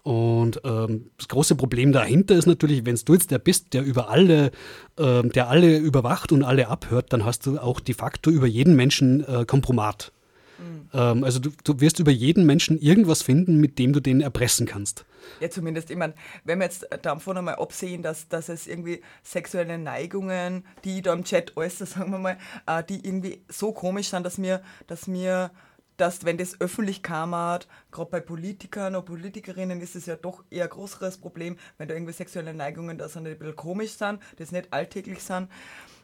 [0.02, 4.08] Und ähm, das große Problem dahinter ist natürlich, wenn du jetzt der bist, der über
[4.08, 4.52] alle,
[4.96, 8.74] äh, der alle überwacht und alle abhört, dann hast du auch de facto über jeden
[8.74, 10.12] Menschen äh, Kompromat.
[10.58, 10.88] Mhm.
[10.94, 14.66] Ähm, also du, du, wirst über jeden Menschen irgendwas finden, mit dem du den erpressen
[14.66, 15.04] kannst.
[15.40, 16.14] Ja, zumindest, ich meine,
[16.44, 21.24] wenn wir jetzt davon einmal absehen, dass, dass es irgendwie sexuelle Neigungen, die da im
[21.24, 25.50] Chat äußern, sagen wir mal, äh, die irgendwie so komisch sind, dass mir, dass mir
[25.98, 30.64] dass wenn das öffentlich kam, gerade bei Politikern oder Politikerinnen ist es ja doch eher
[30.64, 34.22] ein größeres Problem, wenn da irgendwie sexuelle Neigungen da sind, die ein bisschen komisch sind,
[34.36, 35.50] das nicht alltäglich sind.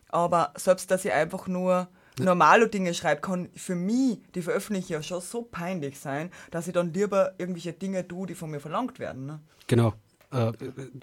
[0.09, 5.03] Aber selbst, dass ich einfach nur normale Dinge schreibe, kann für mich die Veröffentlichung ja
[5.03, 8.99] schon so peinlich sein, dass ich dann lieber irgendwelche Dinge tue, die von mir verlangt
[8.99, 9.27] werden.
[9.27, 9.41] Ne?
[9.67, 9.95] Genau.
[10.33, 10.53] äh,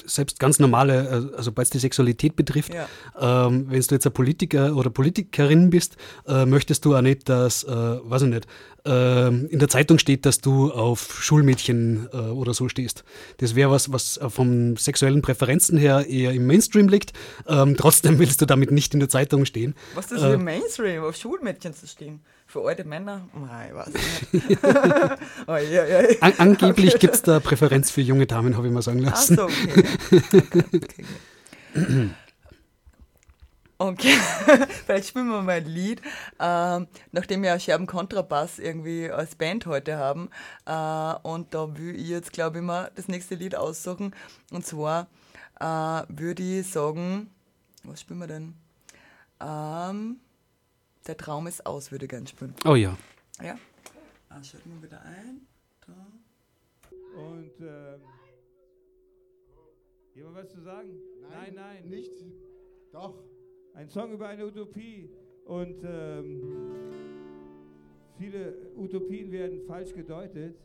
[0.05, 3.47] selbst ganz normale, äh, also sobald es die Sexualität betrifft, Ja.
[3.47, 5.95] ähm, wenn du jetzt ein Politiker oder Politikerin bist,
[6.27, 8.47] äh, möchtest du auch nicht, dass, äh, weiß ich nicht,
[8.89, 13.03] in der Zeitung steht, dass du auf Schulmädchen äh, oder so stehst.
[13.37, 17.13] Das wäre was, was vom sexuellen Präferenzen her eher im Mainstream liegt.
[17.47, 19.75] Ähm, trotzdem willst du damit nicht in der Zeitung stehen.
[19.93, 22.21] Was ist das Äh, für Mainstream, auf Schulmädchen zu stehen?
[22.47, 23.29] Für alte Männer?
[23.33, 24.59] Nein, ich weiß nicht.
[25.47, 26.07] oh, ja, ja.
[26.21, 29.35] An angeblich gibt es da Präferenz für junge Damen, habe ich mal sagen Ach lassen.
[29.37, 29.83] so, okay.
[30.11, 32.09] okay, okay.
[33.81, 34.13] Okay,
[34.85, 36.03] vielleicht spielen wir mal ein Lied.
[36.39, 40.29] Ähm, nachdem wir ja Scherben Kontrabass irgendwie als Band heute haben.
[40.67, 44.13] Äh, und da will ich jetzt, glaube ich, mal das nächste Lied aussuchen.
[44.51, 45.07] Und zwar
[45.59, 45.65] äh,
[46.09, 47.31] würde ich sagen,
[47.83, 48.53] was spielen wir denn?
[49.39, 50.19] Ähm,
[51.07, 52.53] der Traum ist aus, würde ich gerne spielen.
[52.65, 52.95] Oh ja.
[53.41, 53.55] Ja.
[54.29, 55.47] Ah, schalten wir wieder ein.
[55.87, 55.93] Da.
[57.19, 58.01] Und ähm,
[60.13, 60.91] jemand was zu sagen?
[61.31, 62.11] Nein, nein, Nicht?
[62.91, 63.15] Doch.
[63.73, 65.09] Ein Song über eine Utopie.
[65.45, 66.41] Und ähm,
[68.17, 70.55] viele Utopien werden falsch gedeutet,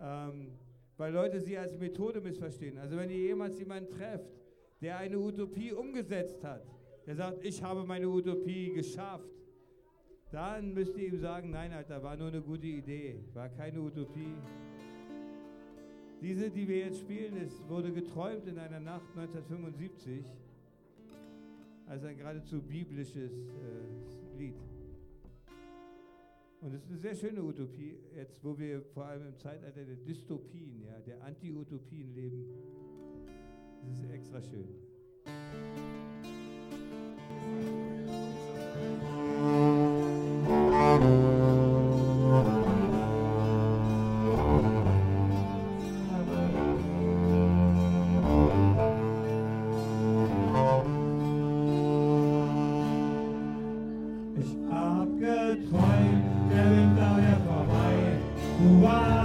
[0.00, 0.52] ähm,
[0.96, 2.78] weil Leute sie als Methode missverstehen.
[2.78, 4.30] Also wenn ihr jemals jemanden trefft,
[4.80, 6.62] der eine Utopie umgesetzt hat,
[7.06, 9.30] der sagt, ich habe meine Utopie geschafft,
[10.30, 14.34] dann müsst ihr ihm sagen, nein, Alter, war nur eine gute Idee, war keine Utopie.
[16.20, 20.24] Diese, die wir jetzt spielen, es wurde geträumt in einer Nacht 1975
[21.86, 24.56] als ein geradezu biblisches äh, Lied.
[26.60, 29.96] Und es ist eine sehr schöne Utopie, jetzt wo wir vor allem im Zeitalter der
[29.96, 32.44] Dystopien, ja, der Anti-Utopien leben.
[33.82, 34.66] Das ist extra schön.
[54.38, 58.18] Ich hab geträumt, der Winter wär vorbei.
[58.58, 59.15] Du warst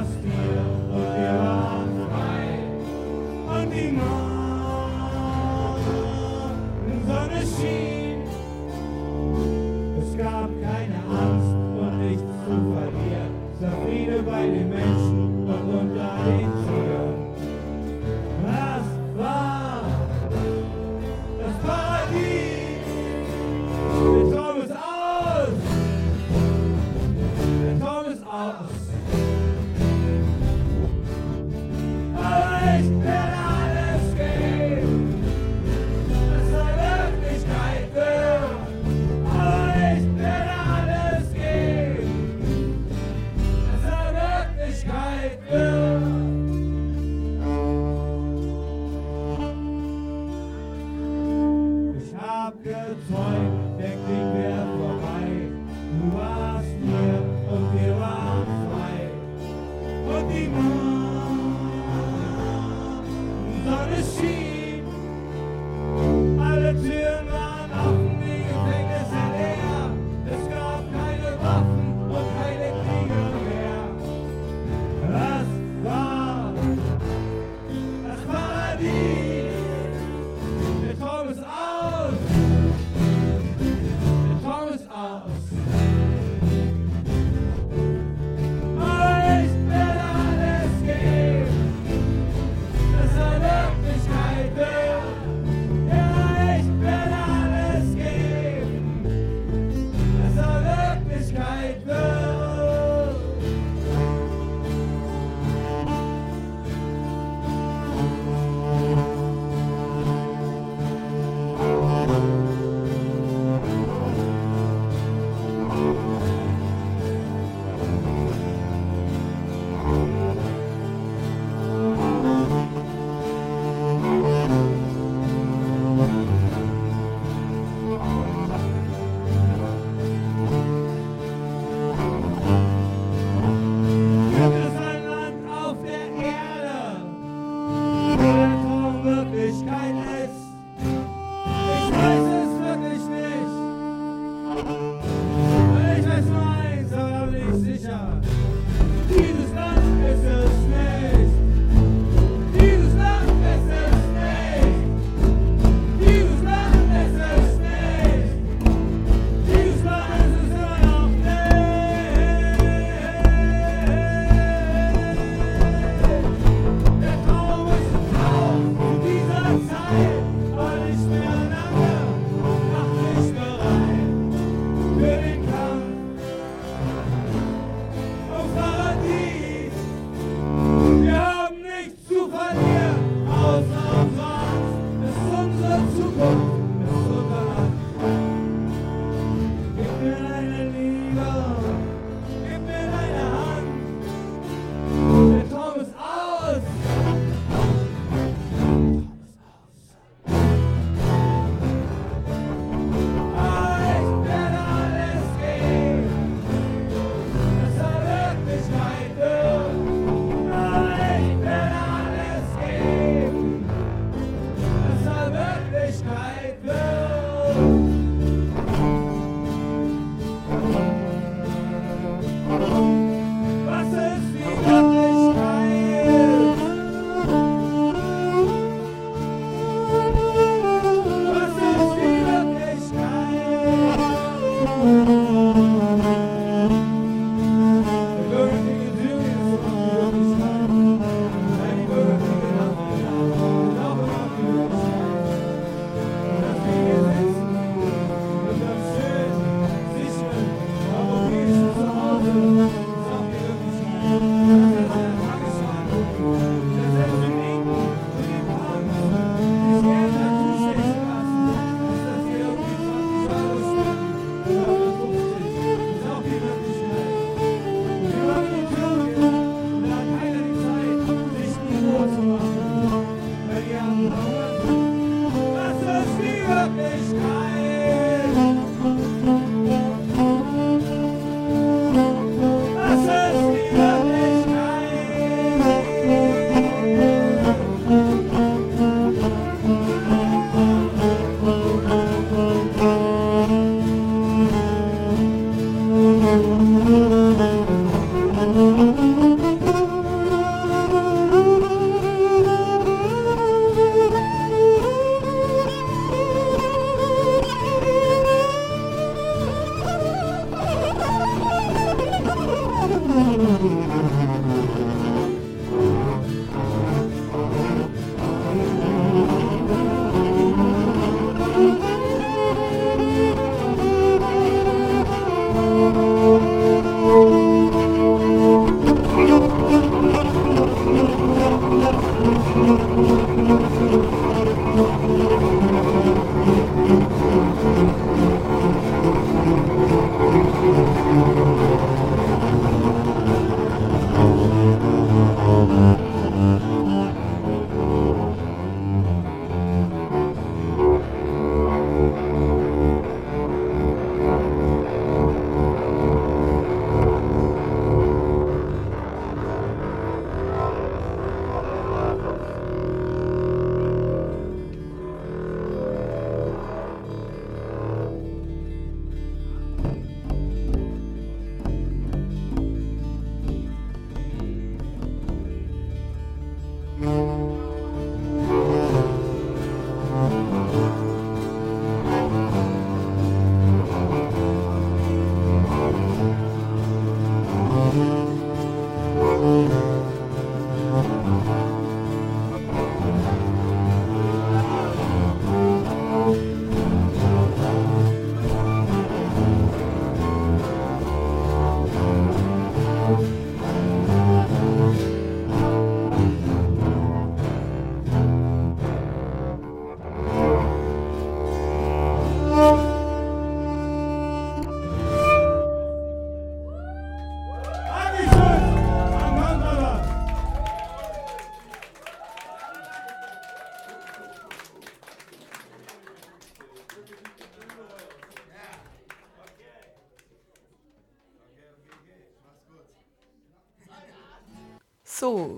[216.13, 216.40] Bye.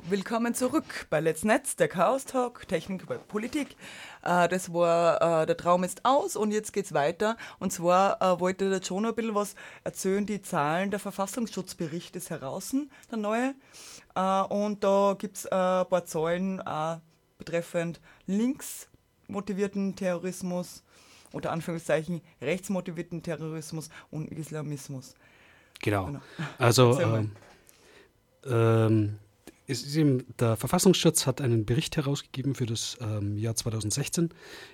[0.10, 3.76] Willkommen zurück bei Let's Netz, der Chaos Talk, Technik bei Politik.
[4.24, 7.38] Äh, das war, äh, der Traum ist aus und jetzt geht's weiter.
[7.60, 12.30] Und zwar äh, wollte der John ein bisschen was erzählen, die Zahlen der Verfassungsschutzbericht ist
[12.30, 12.76] heraus,
[13.10, 13.56] der neue.
[14.16, 16.98] Äh, und da gibt's äh, ein paar Zahlen äh,
[17.38, 20.84] betreffend linksmotivierten Terrorismus
[21.32, 25.16] oder Anführungszeichen rechtsmotivierten Terrorismus und Islamismus.
[25.82, 26.06] Genau.
[26.06, 26.22] genau.
[26.58, 27.32] Also ähm,
[28.46, 29.20] ähm,
[29.68, 34.30] eben, der Verfassungsschutz hat einen Bericht herausgegeben für das ähm, Jahr 2016,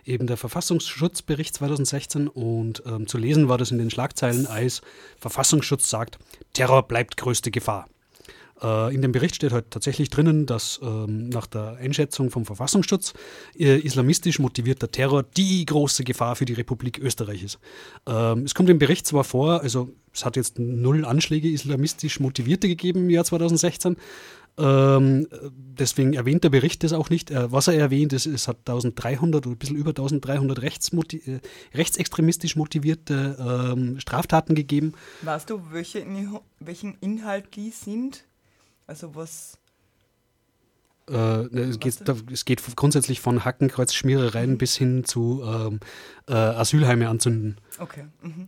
[0.06, 4.82] eben der Verfassungsschutzbericht 2016 und ähm, zu lesen war das in den Schlagzeilen als
[5.18, 6.20] Verfassungsschutz sagt,
[6.54, 7.88] Terror bleibt größte Gefahr.
[8.62, 13.14] Äh, in dem Bericht steht halt tatsächlich drinnen, dass ähm, nach der Einschätzung vom Verfassungsschutz
[13.58, 17.60] äh, islamistisch motivierter Terror die große Gefahr für die Republik Österreich ist.
[18.08, 22.68] Ähm, es kommt im Bericht zwar vor, also es hat jetzt null Anschläge islamistisch motivierte
[22.68, 23.98] gegeben im Jahr 2016, ähm,
[24.58, 27.32] deswegen erwähnt der Bericht das auch nicht.
[27.32, 31.40] Äh, was er erwähnt, ist, es hat 1300 oder ein bisschen über 1300 rechtsmotiv äh,
[31.74, 34.94] rechtsextremistisch motivierte ähm, Straftaten gegeben.
[35.22, 36.06] Weißt du, welche,
[36.60, 38.26] welchen Inhalt die sind?
[38.88, 39.58] Also was.
[41.08, 44.58] Äh, ne, es, geht, es, geht, grundsätzlich von Hackenkreuzschmierereien mhm.
[44.58, 45.80] bis hin zu ähm,
[46.28, 47.58] äh, Asylheime anzünden.
[47.80, 48.06] Okay.
[48.22, 48.48] Mhm,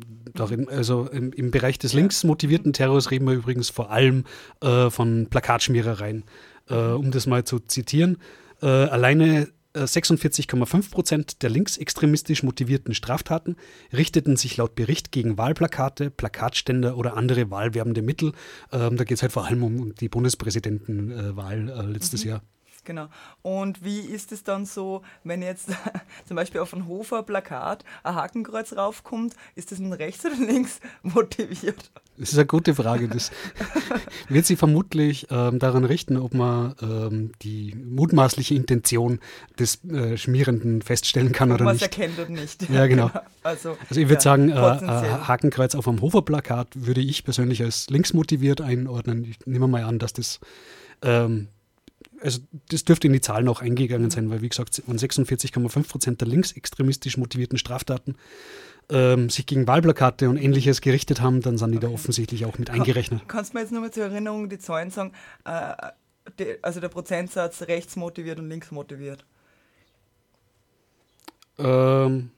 [0.00, 0.32] mh.
[0.34, 4.24] Darin, also im, im, Bereich des links motivierten Terrors reden wir übrigens vor allem
[4.60, 6.24] äh, von Plakatschmierereien.
[6.68, 8.18] Äh, um das mal zu zitieren,
[8.62, 13.56] äh, alleine 46,5 äh, Prozent der linksextremistisch motivierten Straftaten
[13.92, 18.32] richteten sich laut Bericht gegen Wahlplakate, Plakatständer oder andere wahlwerbende Mittel.
[18.72, 22.30] Ähm, da geht es halt vor allem um die Bundespräsidentenwahl äh, letztes mhm.
[22.30, 22.42] Jahr.
[22.84, 23.08] Genau.
[23.42, 25.68] Und wie ist es dann so, wenn jetzt
[26.26, 31.90] zum Beispiel auf ein Hofer-Plakat ein Hakenkreuz raufkommt, ist das nun rechts oder links motiviert?
[32.16, 33.08] Das ist eine gute Frage.
[33.08, 33.30] Das
[34.28, 39.20] wird sich vermutlich ähm, daran richten, ob man ähm, die mutmaßliche Intention
[39.58, 41.82] des äh, Schmierenden feststellen kann ob oder nicht.
[41.82, 42.68] erkennt oder nicht.
[42.68, 43.10] Ja, genau.
[43.42, 47.88] Also, also ich würde ja, sagen, äh, Hakenkreuz auf einem Hofer-Plakat würde ich persönlich als
[47.88, 49.24] links motiviert einordnen.
[49.24, 50.40] Ich nehme mal an, dass das
[51.00, 51.48] ähm,
[52.22, 56.20] also das dürfte in die Zahlen auch eingegangen sein, weil wie gesagt, von 46,5 Prozent
[56.20, 58.16] der linksextremistisch motivierten Straftaten
[58.90, 61.86] ähm, sich gegen Wahlplakate und ähnliches gerichtet haben, dann sind die okay.
[61.86, 63.22] da offensichtlich auch mit eingerechnet.
[63.28, 65.12] Kannst du mir jetzt nochmal zur Erinnerung die Zahlen sagen?
[65.44, 65.74] Äh,
[66.38, 69.24] die, also der Prozentsatz rechts motiviert und links motiviert?
[71.58, 72.30] Ähm,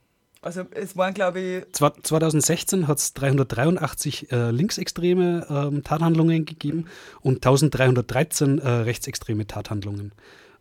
[0.43, 1.63] Also es waren, glaube ich.
[1.71, 6.85] 2016 hat es 383 äh, linksextreme ähm, Tathandlungen gegeben
[7.21, 10.11] und 1313 äh, rechtsextreme Tathandlungen.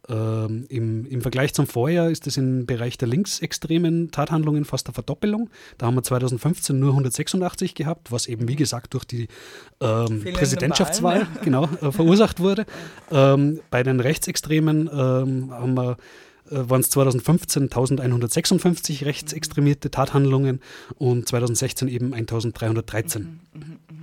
[0.08, 4.94] Ähm, im, Im Vergleich zum Vorjahr ist es im Bereich der linksextremen Tathandlungen fast eine
[4.94, 5.48] Verdoppelung.
[5.78, 9.28] Da haben wir 2015 nur 186 gehabt, was eben wie gesagt durch die
[9.80, 12.66] ähm, Präsidentschaftswahl Wahlen, genau, äh, verursacht wurde.
[13.10, 15.98] Ähm, bei den Rechtsextremen ähm, haben wir
[16.54, 20.60] waren es 2015 1156 rechtsextremierte Tathandlungen
[20.96, 23.22] und 2016 eben 1313.
[23.22, 24.02] Mhm, mh, mh,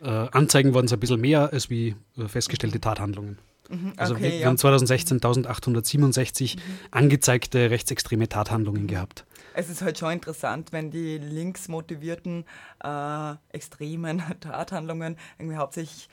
[0.00, 0.24] mh.
[0.26, 3.38] Äh, Anzeigen waren es ein bisschen mehr als wie äh, festgestellte Tathandlungen.
[3.68, 4.46] Mhm, also okay, wir, wir ja.
[4.46, 6.60] haben 2016 1867 mhm.
[6.90, 9.24] angezeigte rechtsextreme Tathandlungen gehabt.
[9.54, 12.44] Es ist halt schon interessant, wenn die linksmotivierten
[12.82, 16.08] äh, extremen Tathandlungen irgendwie hauptsächlich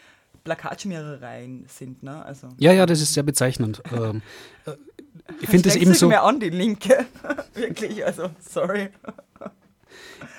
[0.47, 2.03] Plakatschmierereien sind.
[2.03, 2.23] Ne?
[2.23, 3.81] Also, ja, ja, das ist sehr bezeichnend.
[3.91, 4.21] ähm,
[4.65, 4.71] äh,
[5.41, 6.07] ich finde das eben so.
[6.07, 7.05] mir an, die Linke.
[7.53, 8.89] Wirklich, also sorry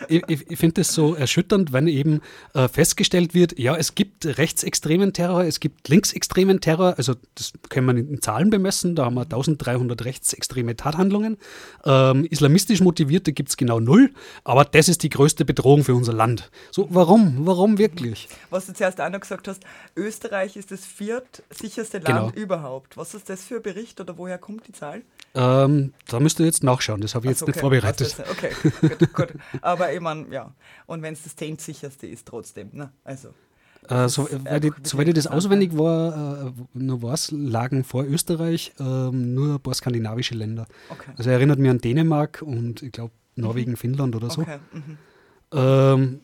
[0.08, 2.20] ich, ich finde es so erschütternd, wenn eben
[2.54, 7.84] äh, festgestellt wird, ja, es gibt rechtsextremen Terror, es gibt linksextremen Terror, also das kann
[7.84, 11.38] man in Zahlen bemessen, da haben wir 1300 rechtsextreme Tathandlungen.
[11.84, 14.10] Ähm, islamistisch motivierte gibt es genau null,
[14.44, 16.50] aber das ist die größte Bedrohung für unser Land.
[16.70, 17.46] So, warum?
[17.46, 18.28] Warum wirklich?
[18.50, 19.62] Was du zuerst auch noch gesagt hast,
[19.96, 22.42] Österreich ist das viertsicherste Land genau.
[22.42, 22.96] überhaupt.
[22.96, 25.02] Was ist das für ein Bericht oder woher kommt die Zahl?
[25.34, 27.50] Ähm, da müsst ihr jetzt nachschauen, das habe ich jetzt okay.
[27.50, 28.16] nicht vorbereitet.
[28.30, 28.50] Okay,
[28.80, 29.28] gut, gut.
[29.68, 30.54] Aber ich meine, ja.
[30.86, 32.70] Und wenn es das zehntsicherste ist, trotzdem.
[32.72, 32.90] Ne?
[33.04, 33.34] Also.
[33.86, 38.72] Äh, so, weil die, soweit ich das auswendig war, äh, nur was, lagen vor Österreich
[38.78, 40.66] äh, nur ein paar skandinavische Länder.
[40.88, 41.10] Okay.
[41.16, 43.76] Also erinnert mich an Dänemark und ich glaube Norwegen, mhm.
[43.76, 44.40] Finnland oder so.
[44.40, 44.58] Okay.
[44.72, 44.98] Mhm.
[45.52, 46.20] Ähm,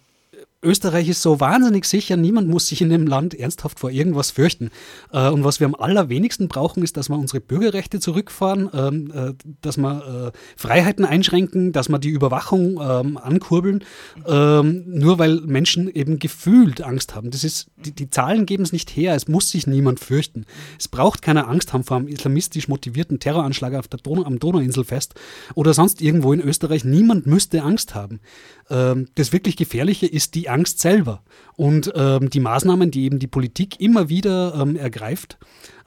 [0.65, 4.71] Österreich ist so wahnsinnig sicher, niemand muss sich in dem Land ernsthaft vor irgendwas fürchten.
[5.13, 9.35] Äh, und was wir am allerwenigsten brauchen, ist, dass wir unsere Bürgerrechte zurückfahren, ähm, äh,
[9.63, 13.85] dass wir äh, Freiheiten einschränken, dass wir die Überwachung ähm, ankurbeln,
[14.27, 17.31] ähm, nur weil Menschen eben gefühlt Angst haben.
[17.31, 20.47] Das ist, die, die Zahlen geben es nicht her, es muss sich niemand fürchten.
[20.79, 25.15] Es braucht keine Angst haben vor einem islamistisch motivierten Terroranschlag auf der Donau, am Donauinselfest
[25.55, 26.85] oder sonst irgendwo in Österreich.
[26.85, 28.21] Niemand müsste Angst haben.
[28.69, 31.23] das wirklich Gefährliche ist die Angst selber.
[31.57, 35.39] Und ähm, die Maßnahmen, die eben die Politik immer wieder ähm, ergreift,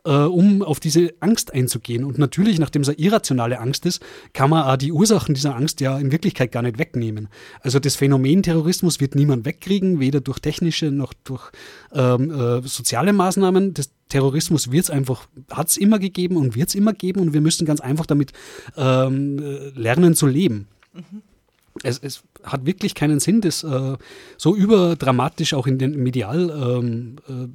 [0.08, 2.04] äh, um auf diese Angst einzugehen.
[2.06, 4.02] Und natürlich, nachdem es eine irrationale Angst ist,
[4.34, 7.28] kann man auch die Ursachen dieser Angst ja in Wirklichkeit gar nicht wegnehmen.
[7.62, 11.52] Also das Phänomen Terrorismus wird niemand wegkriegen, weder durch technische noch durch
[11.94, 13.74] ähm, äh, soziale Maßnahmen.
[13.74, 17.34] Das Terrorismus wird es einfach, hat es immer gegeben und wird es immer geben und
[17.34, 18.32] wir müssen ganz einfach damit
[18.78, 20.68] ähm, äh, lernen zu leben.
[20.94, 21.22] Mhm
[21.84, 23.98] es, es, hat wirklich keinen Sinn, das äh,
[24.38, 27.48] so überdramatisch auch in den medial ähm, äh,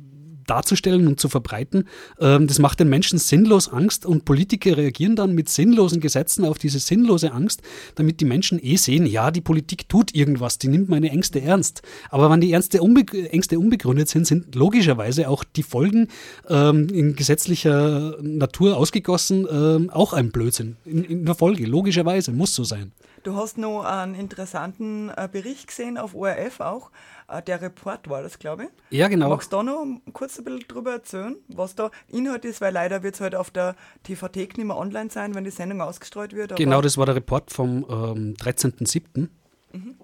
[0.53, 1.89] darzustellen und zu verbreiten.
[2.21, 6.59] Ähm, das macht den Menschen sinnlos Angst und Politiker reagieren dann mit sinnlosen Gesetzen auf
[6.59, 7.63] diese sinnlose Angst,
[7.95, 11.81] damit die Menschen eh sehen, ja, die Politik tut irgendwas, die nimmt meine Ängste ernst.
[12.11, 16.09] Aber wenn die Ängste, unbe Ängste unbegründet sind, sind logischerweise auch die Folgen
[16.49, 20.77] ähm, in gesetzlicher Natur ausgegossen ähm, auch ein Blödsinn.
[20.85, 22.93] In, in der Folge, logischerweise, muss so sein.
[23.23, 26.91] Du hast noch einen interessanten äh, Bericht gesehen auf ORF auch.
[27.33, 28.99] Äh, der Report war das, glaube ich.
[28.99, 29.31] Ja, genau.
[29.31, 32.61] Magst du da noch kurz ein bisschen drüber erzählen, was da Inhalt ist?
[32.61, 35.51] Weil leider wird es heute halt auf der TV-Thek nicht mehr online sein, wenn die
[35.51, 36.57] Sendung ausgestrahlt wird.
[36.57, 39.29] Genau, das war der Report vom ähm, 13.07.
[39.73, 39.95] Mhm.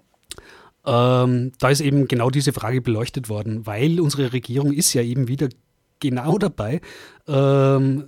[0.85, 5.27] Ähm, da ist eben genau diese Frage beleuchtet worden, weil unsere Regierung ist ja eben
[5.27, 5.49] wieder
[5.99, 6.81] genau dabei,
[7.27, 8.05] ähm,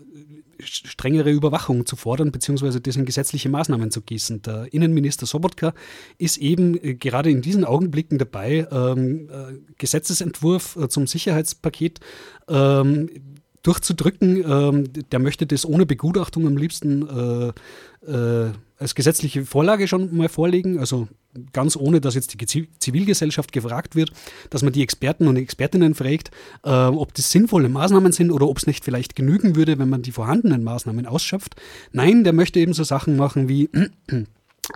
[0.64, 4.41] strengere Überwachung zu fordern, beziehungsweise das in gesetzliche Maßnahmen zu gießen.
[4.41, 5.74] Der Innenminister Sobotka
[6.18, 11.99] ist eben äh, gerade in diesen Augenblicken dabei, ähm, äh, Gesetzesentwurf äh, zum Sicherheitspaket
[12.49, 13.09] ähm,
[13.64, 14.43] durchzudrücken.
[14.45, 17.53] Ähm, der möchte das ohne Begutachtung am liebsten
[18.05, 21.07] äh, äh, als gesetzliche Vorlage schon mal vorlegen, also
[21.53, 24.11] ganz ohne, dass jetzt die Zivilgesellschaft gefragt wird,
[24.49, 26.32] dass man die Experten und Expertinnen fragt,
[26.63, 30.01] äh, ob das sinnvolle Maßnahmen sind oder ob es nicht vielleicht genügen würde, wenn man
[30.01, 31.55] die vorhandenen Maßnahmen ausschöpft.
[31.91, 33.69] Nein, der möchte eben so Sachen machen wie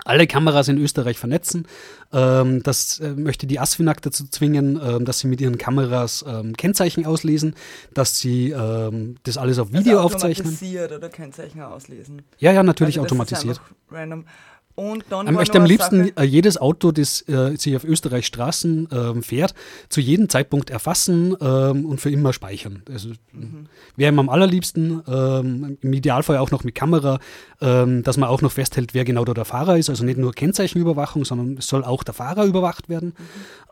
[0.04, 1.66] alle Kameras in Österreich vernetzen.
[2.12, 6.56] Ähm, das äh, möchte die ASFINAG dazu zwingen, ähm, dass sie mit ihren Kameras ähm,
[6.56, 7.54] Kennzeichen auslesen,
[7.94, 10.48] dass sie ähm, das alles auf Video also aufzeichnen.
[10.48, 12.22] Automatisiert oder Kennzeichen auslesen.
[12.38, 13.60] Ja, ja, natürlich also automatisiert.
[13.90, 14.24] random.
[14.76, 18.26] Und dann er möchte am liebsten Sache, äh, jedes Auto, das äh, sich auf Österreich
[18.26, 19.54] Straßen äh, fährt,
[19.88, 22.82] zu jedem Zeitpunkt erfassen ähm, und für immer speichern.
[22.90, 23.66] Also, mhm.
[23.96, 27.18] Wäre ihm am allerliebsten, ähm, im Idealfall auch noch mit Kamera,
[27.62, 29.88] ähm, dass man auch noch festhält, wer genau da der Fahrer ist.
[29.88, 33.14] Also nicht nur Kennzeichenüberwachung, sondern es soll auch der Fahrer überwacht werden.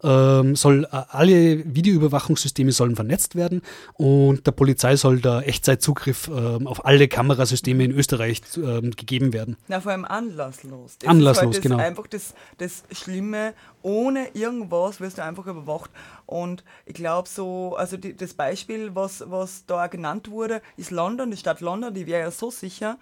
[0.03, 0.09] Mhm.
[0.09, 3.63] Ähm, soll, äh, alle Videoüberwachungssysteme sollen vernetzt werden
[3.95, 9.57] und der Polizei soll der Echtzeitzugriff ähm, auf alle Kamerasysteme in Österreich ähm, gegeben werden.
[9.69, 10.94] Na, vor allem anlasslos.
[11.05, 11.05] Anlasslos.
[11.05, 11.77] Das Anlasslos, ist halt das, genau.
[11.83, 13.55] einfach das, das Schlimme.
[13.83, 15.91] Ohne irgendwas wirst du einfach überwacht.
[16.27, 21.31] Und ich glaube so, also die, das Beispiel, was, was da genannt wurde, ist London,
[21.31, 22.99] die Stadt London, die wäre ja so sicher.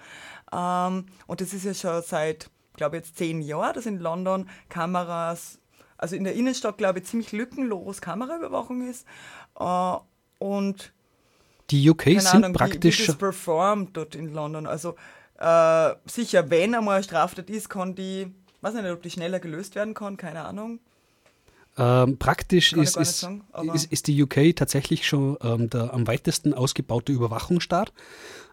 [0.53, 5.59] Ähm, und das ist ja schon seit, glaube jetzt zehn Jahren, dass in London Kameras,
[5.99, 9.07] also in der Innenstadt, glaube ich, ziemlich lückenlos Kameraüberwachung ist.
[9.59, 9.97] Äh,
[10.39, 10.93] und
[11.71, 12.99] Die UK keine sind Ahnung, praktisch.
[12.99, 14.67] wie, wie das performt dort in London.
[14.67, 14.97] Also
[15.43, 19.75] äh, sicher, wenn einmal eine Straftat ist, kann die, weiß nicht, ob die schneller gelöst
[19.75, 20.79] werden kann, keine Ahnung.
[21.79, 23.29] Ähm, praktisch ist, ist,
[23.73, 27.93] ist, ist die UK tatsächlich schon ähm, der am weitesten ausgebaute Überwachungsstaat.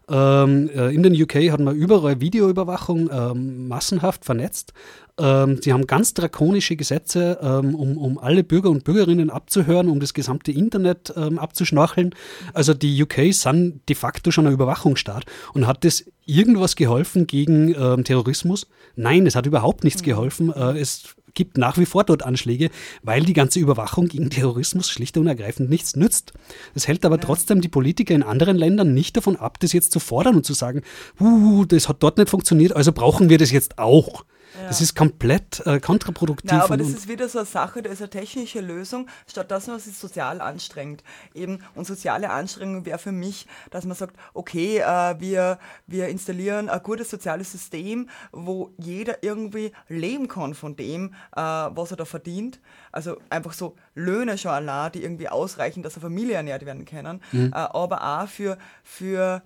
[0.08, 4.72] Ähm, äh, in den UK hat man überall Videoüberwachung ähm, massenhaft vernetzt.
[5.18, 10.00] Ähm, sie haben ganz drakonische Gesetze, ähm, um, um alle Bürger und Bürgerinnen abzuhören, um
[10.00, 12.14] das gesamte Internet abzuschnorcheln.
[12.54, 15.26] Also die UK sind de facto schon ein Überwachungsstaat.
[15.52, 18.66] Und hat das irgendwas geholfen gegen Terrorismus?
[18.96, 20.52] Nein, es hat überhaupt nichts geholfen.
[20.52, 22.70] Äh, es gibt nach wie vor dort Anschläge,
[23.02, 26.32] weil die ganze Überwachung gegen Terrorismus schlicht und ergreifend nichts nützt.
[26.74, 30.00] Das hält aber trotzdem die Politiker in anderen Ländern nicht davon ab, das jetzt zu
[30.00, 30.82] fordern und zu sagen,
[31.20, 34.24] uh, das hat dort nicht funktioniert, also brauchen wir das jetzt auch.
[34.66, 36.50] Das ist komplett äh, kontraproduktiv.
[36.52, 39.66] Na, aber das ist wieder so eine Sache, das ist eine technische Lösung, statt dass
[39.66, 41.02] man sich sozial anstrengt.
[41.34, 46.68] Eben, und soziale Anstrengung wäre für mich, dass man sagt, okay, äh, wir, wir installieren
[46.68, 52.04] ein gutes soziales System, wo jeder irgendwie leben kann von dem, äh, was er da
[52.04, 52.60] verdient.
[52.92, 57.20] Also einfach so Löhne schon allein, die irgendwie ausreichen, dass eine Familie ernährt werden können.
[57.32, 59.42] Äh, aber auch für, für,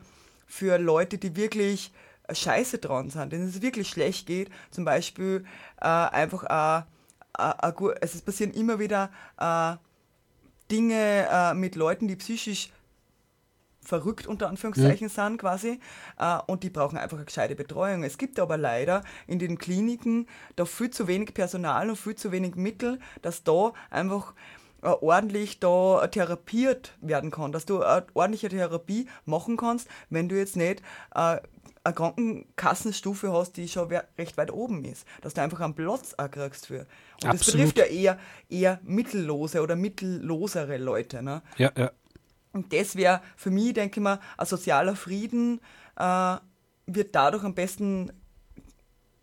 [0.47, 1.93] für Leute, die wirklich
[2.33, 5.45] scheiße dran sind, denen es wirklich schlecht geht, zum Beispiel
[5.81, 6.85] äh, einfach äh,
[7.39, 9.77] äh, äh, es passieren immer wieder äh,
[10.71, 12.71] Dinge äh, mit Leuten, die psychisch
[13.83, 15.79] verrückt unter Anführungszeichen sind quasi
[16.47, 18.03] und die brauchen einfach eine gescheite Betreuung.
[18.03, 22.33] Es gibt aber leider in den Kliniken da viel zu wenig Personal und viel zu
[22.33, 24.33] wenig Mittel, dass da einfach
[24.81, 30.57] ordentlich da therapiert werden kann, dass du eine ordentliche Therapie machen kannst, wenn du jetzt
[30.57, 30.81] nicht
[31.85, 36.31] eine Krankenkassenstufe hast, die schon recht weit oben ist, dass du einfach einen Platz auch
[36.31, 36.81] kriegst für.
[36.81, 36.87] Und
[37.25, 37.61] das Absolut.
[37.75, 38.19] betrifft ja eher,
[38.49, 41.23] eher mittellose oder mittellosere Leute.
[41.23, 41.43] Ne?
[41.59, 41.91] ja, ja.
[42.53, 45.61] Und das wäre für mich, denke ich mal, ein sozialer Frieden
[45.97, 46.37] äh,
[46.87, 48.13] wird dadurch am besten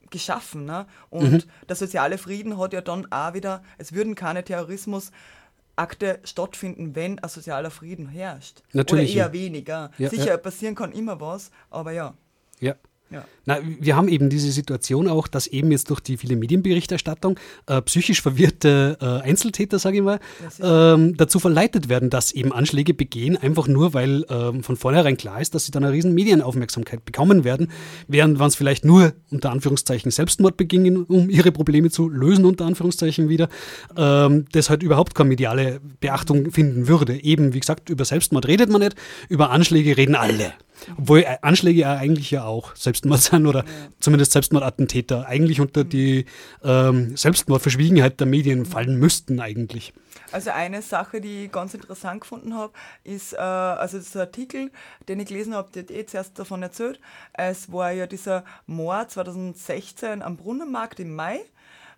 [0.09, 0.66] geschaffen.
[0.66, 0.86] Ne?
[1.09, 1.43] Und Mhm.
[1.70, 7.30] der soziale Frieden hat ja dann auch wieder, es würden keine Terrorismusakte stattfinden, wenn ein
[7.30, 8.64] sozialer Frieden herrscht.
[8.74, 9.34] Natürlich, Oder eher ja.
[9.34, 9.91] weniger.
[9.97, 10.38] Ja, Sicher, ja.
[10.38, 12.14] passieren kann immer was, aber ja.
[12.62, 12.76] Ja.
[13.09, 13.26] ja.
[13.46, 17.82] Na, wir haben eben diese Situation auch, dass eben jetzt durch die viele Medienberichterstattung äh,
[17.82, 20.20] psychisch verwirrte äh, Einzeltäter, sage ich mal,
[20.62, 25.42] ähm, dazu verleitet werden, dass eben Anschläge begehen, einfach nur, weil ähm, von vornherein klar
[25.42, 27.72] ist, dass sie dann eine riesen Medienaufmerksamkeit bekommen werden,
[28.08, 32.66] während man es vielleicht nur unter Anführungszeichen Selbstmord begingen, um ihre Probleme zu lösen, unter
[32.66, 33.50] Anführungszeichen wieder,
[33.98, 37.24] ähm, das halt überhaupt keine mediale Beachtung finden würde.
[37.24, 38.96] Eben, wie gesagt, über Selbstmord redet man nicht,
[39.30, 40.54] über Anschläge reden alle.
[40.98, 43.66] Obwohl äh, Anschläge ja eigentlich ja auch Selbstmord sind oder
[44.00, 46.26] zumindest Selbstmordattentäter eigentlich unter die
[46.64, 49.94] ähm, Selbstmordverschwiegenheit der Medien fallen müssten eigentlich.
[50.32, 52.74] Also eine Sache, die ich ganz interessant gefunden habe,
[53.04, 54.72] ist, äh, also das ein Artikel,
[55.08, 57.00] den ich gelesen habe, der hat eh zuerst davon erzählt.
[57.34, 61.44] Es war ja dieser Mord 2016 am Brunnenmarkt im Mai, äh,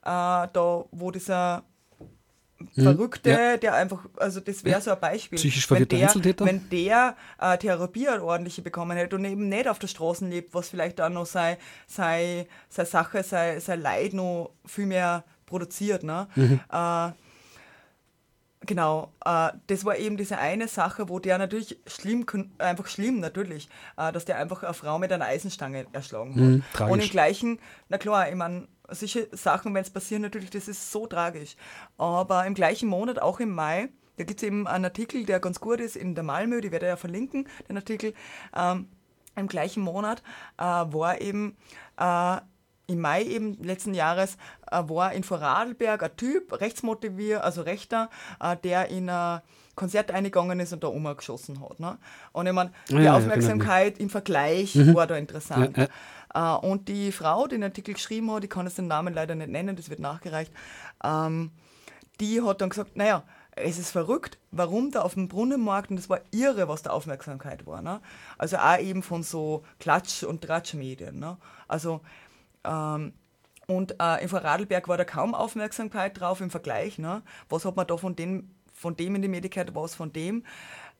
[0.03, 1.63] da wo dieser
[2.75, 3.35] Verrückte, Mhm.
[3.37, 3.57] ja.
[3.57, 5.37] der einfach, also das wäre so ein Beispiel.
[5.37, 6.45] Psychisch wenn verwirrter der, Einzeltäter.
[6.45, 10.53] Wenn der äh, Therapie eine ordentliche bekommen hätte und eben nicht auf der Straße lebt,
[10.53, 11.57] was vielleicht auch noch sei,
[11.87, 16.03] sei, sei Sache, sei, sei Leid noch viel mehr produziert.
[16.03, 16.27] Ne?
[16.35, 16.59] Mhm.
[16.71, 17.11] Äh,
[18.65, 22.25] Genau, äh, das war eben diese eine Sache, wo der natürlich schlimm,
[22.59, 26.85] einfach schlimm natürlich, äh, dass der einfach eine Frau mit einer Eisenstange erschlagen hat.
[26.85, 26.89] Mhm.
[26.89, 27.59] Und im gleichen,
[27.89, 31.55] na klar, ich meine, solche Sachen, wenn es passieren, natürlich, das ist so tragisch.
[31.97, 35.59] Aber im gleichen Monat, auch im Mai, da gibt es eben einen Artikel, der ganz
[35.59, 38.13] gut ist in der Malmö, die werde ich ja verlinken, den Artikel.
[38.55, 38.87] Ähm,
[39.35, 40.21] Im gleichen Monat
[40.57, 41.57] äh, war eben
[41.97, 42.37] äh,
[42.87, 44.37] im Mai eben letzten Jahres
[44.69, 49.41] äh, war in Vorarlberg ein Typ, rechtsmotiviert, also Rechter, äh, der in ein
[49.75, 51.79] Konzert eingegangen ist und da umgeschossen hat.
[51.79, 51.97] Ne?
[52.31, 55.77] Und ich meine, die Ja, ja, Aufmerksamkeit im Vergleich war da interessant.
[55.77, 55.87] Ja,
[56.39, 59.49] und die Frau, die den Artikel geschrieben hat, ich kann jetzt den Namen leider nicht
[59.49, 60.51] nennen, das wird nachgereicht,
[61.03, 61.51] ähm,
[62.19, 63.23] die hat dann gesagt, naja,
[63.55, 67.65] es ist verrückt, warum da auf dem Brunnenmarkt, und das war irre, was der Aufmerksamkeit
[67.67, 67.81] war.
[67.81, 68.01] Ne?
[68.37, 71.19] Also auch eben von so Klatsch- und Tratschmedien.
[71.19, 71.37] Ne?
[71.67, 72.01] Also,
[72.63, 73.13] ähm,
[73.67, 76.97] und äh, in Vorarlberg war da kaum Aufmerksamkeit drauf im Vergleich.
[76.97, 77.21] Ne?
[77.49, 80.43] Was hat man da von dem, von dem in die Medien gehört, was von dem?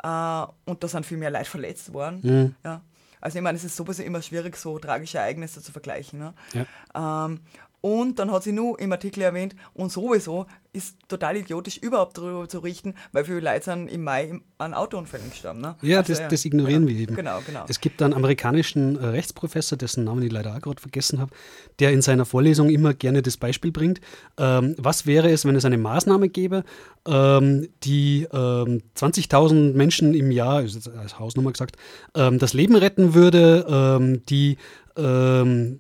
[0.04, 2.56] Äh, und da sind viel mehr Leute verletzt worden.
[2.64, 2.82] Ja.
[3.24, 6.20] Also ich meine, es ist sowieso immer schwierig, so tragische Ereignisse zu vergleichen.
[6.20, 6.34] Ne?
[6.54, 7.26] Ja.
[7.26, 7.40] Ähm,
[7.84, 12.48] und dann hat sie nur im Artikel erwähnt, und sowieso ist total idiotisch, überhaupt darüber
[12.48, 15.60] zu richten, weil viele Leute sind im Mai an Autounfällen gestorben.
[15.60, 15.76] Ne?
[15.82, 17.16] Ja, Also, das, das ignorieren genau, wir eben.
[17.18, 17.66] Genau, genau.
[17.68, 21.32] Es gibt einen amerikanischen äh, Rechtsprofessor, dessen Namen ich leider auch gerade vergessen habe,
[21.80, 24.00] der in seiner Vorlesung immer gerne das Beispiel bringt.
[24.38, 26.64] Ähm, was wäre es, wenn es eine Maßnahme gäbe,
[27.06, 31.76] ähm, die ähm, 20.000 Menschen im Jahr, ist jetzt als Hausnummer gesagt,
[32.16, 34.56] ähm, das Leben retten würde, ähm, die
[34.96, 35.80] ähm,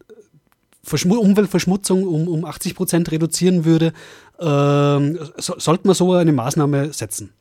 [0.84, 3.93] Verschmu Umweltverschmutzung um, um 80 Prozent reduzieren würde,
[4.39, 7.31] ähm, so, sollte man so eine Maßnahme setzen.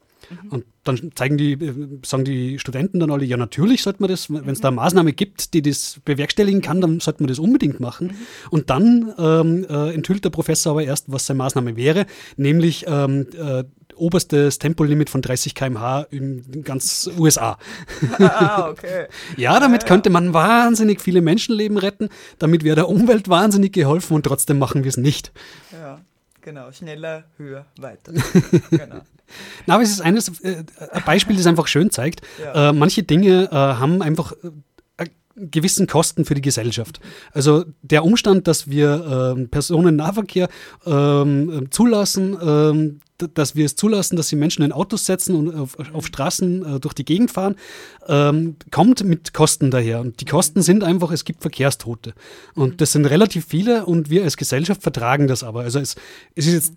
[0.51, 1.75] Und dann zeigen die, äh,
[2.05, 5.13] sagen die Studenten dann alle, ja natürlich sollte man das, wenn es da eine Maßnahme
[5.13, 8.15] gibt, die das bewerkstelligen kann, dann sollte man das unbedingt machen.
[8.51, 13.27] Und dann ähm, äh, enthüllt der Professor aber erst, was seine Maßnahme wäre, nämlich ähm,
[13.37, 13.65] äh,
[14.03, 17.59] oberstes Tempolimit von 30 km/h in ganz USA.
[18.19, 19.07] ah, okay.
[19.37, 24.25] Ja, damit könnte man wahnsinnig viele Menschenleben retten, damit wäre der Umwelt wahnsinnig geholfen und
[24.25, 25.33] trotzdem machen wir es nicht.
[25.73, 26.01] Ja,
[26.41, 26.71] genau.
[26.73, 28.13] Schneller, höher, weiter.
[28.71, 29.01] genau.
[29.67, 32.21] Na, aber es ist eines, äh, ein Beispiel, das einfach schön zeigt.
[32.43, 32.71] Ja.
[32.71, 34.51] Äh, manche Dinge äh, haben einfach äh,
[35.37, 37.01] gewissen Kosten für die Gesellschaft.
[37.33, 40.49] Also der Umstand, dass wir ähm, Personennahverkehr
[40.85, 45.77] ähm, zulassen, ähm, dass wir es zulassen, dass sie Menschen in Autos setzen und auf,
[45.93, 47.57] auf Straßen äh, durch die Gegend fahren,
[48.09, 50.01] ähm, kommt mit Kosten daher.
[50.01, 52.15] Und die Kosten sind einfach, es gibt Verkehrstote.
[52.55, 55.61] Und das sind relativ viele und wir als Gesellschaft vertragen das aber.
[55.63, 55.97] Also es,
[56.35, 56.73] es ist jetzt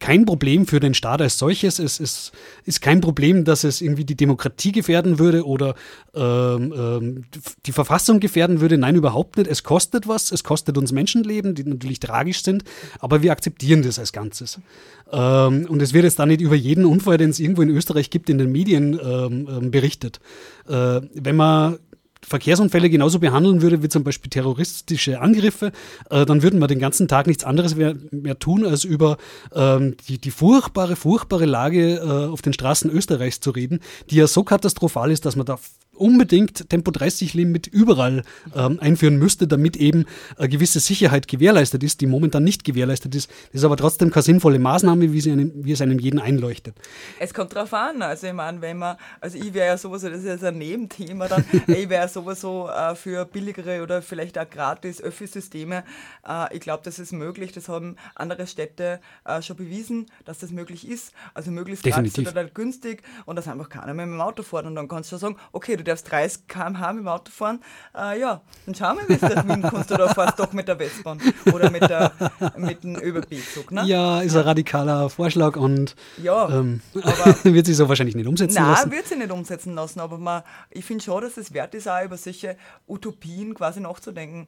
[0.00, 1.78] kein Problem für den Staat als solches.
[1.78, 2.32] Es ist,
[2.64, 5.74] ist kein Problem, dass es irgendwie die Demokratie gefährden würde oder
[6.14, 7.24] ähm, ähm,
[7.66, 8.78] die Verfassung gefährden würde.
[8.78, 9.50] Nein, überhaupt nicht.
[9.50, 10.32] Es kostet was.
[10.32, 12.64] Es kostet uns Menschenleben, die natürlich tragisch sind,
[13.00, 14.60] aber wir akzeptieren das als Ganzes.
[15.10, 18.10] Ähm, und es wird jetzt da nicht über jeden Unfall, den es irgendwo in Österreich
[18.10, 20.20] gibt, in den Medien ähm, ähm, berichtet.
[20.68, 21.78] Äh, wenn man
[22.28, 25.72] Verkehrsunfälle genauso behandeln würde wie zum Beispiel terroristische Angriffe,
[26.10, 29.16] äh, dann würden wir den ganzen Tag nichts anderes mehr, mehr tun, als über
[29.54, 34.26] ähm, die, die furchtbare, furchtbare Lage äh, auf den Straßen Österreichs zu reden, die ja
[34.26, 35.58] so katastrophal ist, dass man da
[35.98, 38.22] unbedingt Tempo 30 Limit überall
[38.54, 43.30] ähm, einführen müsste, damit eben eine gewisse Sicherheit gewährleistet ist, die momentan nicht gewährleistet ist.
[43.52, 46.76] Das ist aber trotzdem keine sinnvolle Maßnahme, wie, einem, wie es einem jeden einleuchtet.
[47.18, 48.02] Es kommt drauf an.
[48.02, 51.28] Also ich meine, wenn man, also ich wäre ja sowieso, das ist jetzt ein Nebenthema
[51.28, 55.84] dann, ich wäre sowieso äh, für billigere oder vielleicht auch gratis Öffi-Systeme.
[56.26, 57.52] Äh, ich glaube, das ist möglich.
[57.52, 61.12] Das haben andere Städte äh, schon bewiesen, dass das möglich ist.
[61.34, 62.24] Also möglichst Definitiv.
[62.24, 64.66] gratis oder günstig und dass einfach keiner mehr mit dem Auto fährt.
[64.66, 67.60] Und dann kannst du schon sagen, okay, du darfst 30 km/h mit dem Auto fahren.
[67.96, 70.68] Äh, ja, dann schauen wir, wie es das Wien kannst du da fährst doch mit
[70.68, 71.20] der Westbahn
[71.52, 72.12] oder mit, der,
[72.56, 73.72] mit dem ÖBB-Zug.
[73.72, 73.84] Ne?
[73.86, 76.80] Ja, ist ein radikaler Vorschlag und Ja, ähm,
[77.42, 78.90] wird sich so wahrscheinlich nicht umsetzen Nein, lassen.
[78.92, 82.04] wird sie nicht umsetzen lassen, aber man, ich finde schon, dass es wert ist, auch
[82.04, 84.46] über solche Utopien quasi nachzudenken.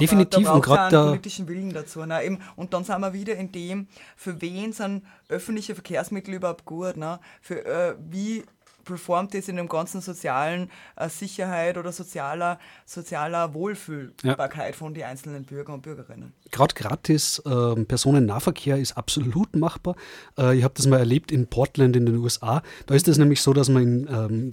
[0.00, 2.04] Definitiv, und einen da- politischen Willen dazu.
[2.06, 2.24] Ne?
[2.24, 3.86] Eben, und dann sind wir wieder in dem,
[4.16, 6.96] für wen sind öffentliche Verkehrsmittel überhaupt gut?
[6.96, 7.20] Ne?
[7.42, 8.44] Für, äh, wie
[8.84, 15.44] performt das in dem ganzen sozialen äh, Sicherheit oder sozialer, sozialer Wohlfühlbarkeit von den einzelnen
[15.44, 16.32] Bürger und Bürgerinnen?
[16.50, 19.96] Gerade gratis ähm, Personennahverkehr ist absolut machbar.
[20.38, 22.62] Äh, ich habe das mal erlebt in Portland in den USA.
[22.86, 24.08] Da ist es nämlich so, dass man im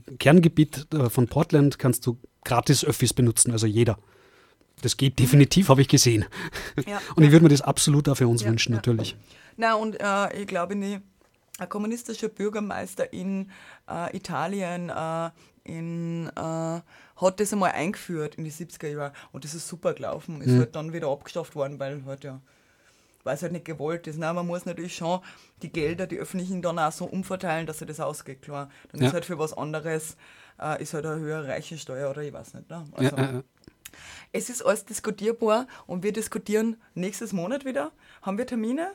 [0.09, 3.97] ähm, Kerngebiet äh, von Portland kannst du gratis Öffis benutzen, also jeder.
[4.82, 6.25] Das geht definitiv, habe ich gesehen.
[6.88, 6.99] Ja.
[7.15, 8.77] Und ich würde mir das absolut auch für uns Ja, wünschen, ja.
[8.77, 9.15] natürlich.
[9.57, 11.03] Na, und äh, ich glaube, die- ein
[11.68, 13.51] kommunistischer Bürgermeister in
[13.89, 15.30] äh, Italien äh,
[15.64, 20.41] in, äh, hat das einmal eingeführt in die 70er Jahre und das ist super gelaufen.
[20.41, 22.41] Ist halt dann wieder abgeschafft worden, weil halt ja,
[23.24, 24.18] weil es halt nicht gewollt ist.
[24.18, 25.20] Nein, man muss natürlich schon
[25.62, 28.70] die Gelder, die öffentlichen, dann auch so umverteilen, dass sich das ausgeht, klar.
[28.91, 29.07] Dann Ja.
[29.07, 30.18] ist halt für was anderes,
[30.59, 32.70] äh, ist halt eine höhere Reichensteuer oder ich weiß nicht.
[32.70, 32.84] Ne?
[32.99, 33.43] Ja, Also, äh, äh.
[34.32, 37.91] es ist alles diskutierbar und wir diskutieren nächstes Monat wieder.
[38.24, 38.93] Haben wir Termine?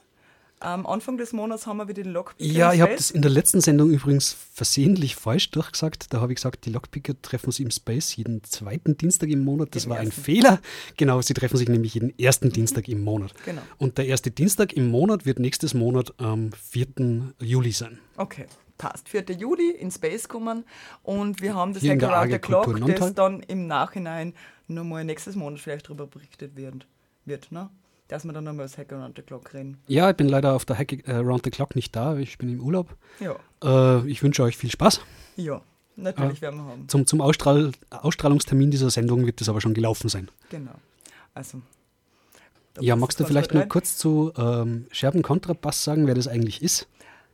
[0.58, 2.50] Am Anfang des Monats haben wir wieder den Lockpicker.
[2.50, 6.14] Ja, ich habe das in der letzten Sendung übrigens versehentlich falsch durchgesagt.
[6.14, 9.74] Da habe ich gesagt, die Lockpicker treffen sich im Space jeden zweiten Dienstag im Monat.
[9.74, 10.22] Das Den war ein ersten.
[10.22, 10.60] Fehler.
[10.96, 13.34] Genau, sie treffen sich nämlich jeden ersten Dienstag im Monat.
[13.44, 13.60] Genau.
[13.76, 17.34] Und der erste Dienstag im Monat wird nächstes Monat am 4.
[17.40, 17.98] Juli sein.
[18.16, 18.46] Okay,
[18.78, 19.10] passt.
[19.10, 19.24] 4.
[19.38, 20.64] Juli in Space kommen
[21.02, 24.32] und wir haben das Hack Around the Clock, das dann im Nachhinein
[24.68, 26.86] nochmal nächstes Monat vielleicht darüber berichtet wird,
[27.26, 27.68] wird ne?
[28.08, 29.78] Dass wir dann nochmal das Hack Around the Clock reden.
[29.88, 32.16] Ja, ich bin leider auf der Hack äh, Around the Clock nicht da.
[32.16, 32.94] Ich bin im Urlaub.
[33.20, 35.00] Ja, Äh, ich wünsche euch viel Spaß.
[35.36, 35.60] ja,
[35.96, 36.88] natürlich werden wir haben.
[36.88, 40.30] Zum, zum Ausstrahl Ausstrahlungstermin dieser Sendung wird das aber schon gelaufen sein.
[40.50, 40.72] Genau.
[41.34, 41.60] Also.
[42.80, 46.86] Ja, magst du vielleicht nur kurz zu ähm, Scherben-Kontrabass sagen, wer das eigentlich ist?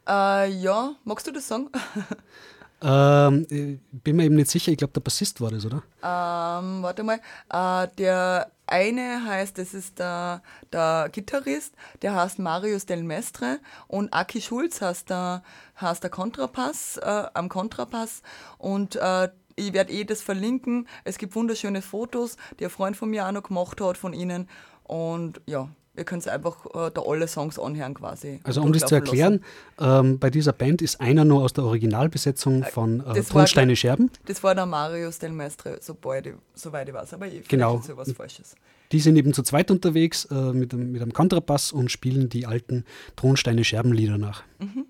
[0.08, 1.68] Äh, ja, magst du das sagen?
[2.83, 5.83] Ähm, äh, bin mir eben nicht sicher, ich glaube, der Bassist war das, oder?
[6.03, 7.20] Ähm, warte mal,
[7.53, 14.12] äh, der eine heißt, das ist der, der Gitarrist, der heißt Marius Del Mestre und
[14.12, 15.43] Aki Schulz heißt der,
[15.80, 18.22] heißt der Kontrapass, äh, am Kontrapass
[18.59, 20.89] und äh, ich werde eh das verlinken.
[21.05, 24.49] Es gibt wunderschöne Fotos, die ein Freund von mir auch noch gemacht hat von ihnen
[24.85, 28.40] und ja, ihr könnt einfach äh, da alle Songs anhören quasi.
[28.45, 29.45] Also um das zu erklären,
[29.78, 34.11] ähm, bei dieser Band ist einer nur aus der Originalbesetzung von äh, Tonsteine Scherben.
[34.26, 37.78] Das war der Marius Del Mestre, soweit ich, soweit ich weiß, aber ich genau.
[37.78, 38.55] ist was Falsches.
[38.93, 42.84] Die sind eben zu zweit unterwegs äh, mit, mit einem Kontrabass und spielen die alten
[43.16, 44.43] Tonsteine Scherben Lieder nach.
[44.59, 44.86] Mhm.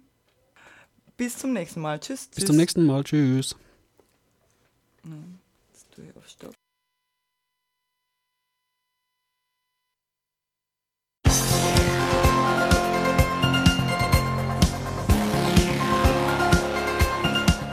[1.16, 2.00] Bis zum nächsten Mal.
[2.00, 2.26] Tschüss.
[2.26, 2.46] Bis tschüss.
[2.46, 3.04] zum nächsten Mal.
[3.04, 3.54] Tschüss.
[5.72, 6.61] Jetzt tue ich auf Stopp.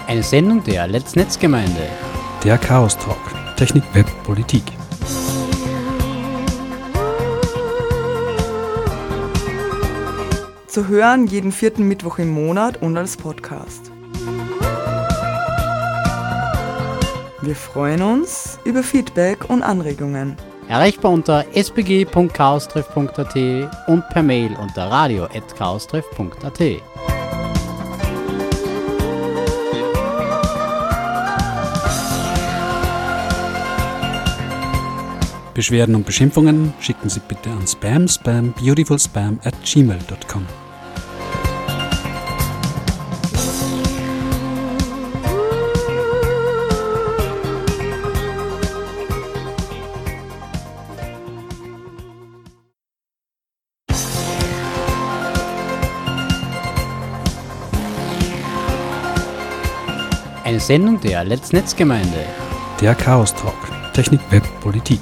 [0.10, 1.88] Eine Sendung der Let's Netzgemeinde.
[2.43, 3.20] Der Chaos Talk.
[3.57, 4.64] Technik, Web, Politik.
[10.66, 13.91] Zu hören jeden vierten Mittwoch im Monat und als Podcast.
[17.43, 20.38] Wir freuen uns über Feedback und Anregungen.
[20.68, 23.36] Erreichbar unter spg.chaostreff.at
[23.88, 26.82] und per Mail unter radio.chaostreff.at.
[35.60, 40.45] Beschwerden und Beschimpfungen schicken Sie bitte an spam spam beautifulspam at gmail.com.
[60.45, 62.07] Eine Sendung der Let's Netzgemeinde.
[62.80, 63.53] Der Chaos Talk.
[63.93, 65.01] Technik, Web, Politik.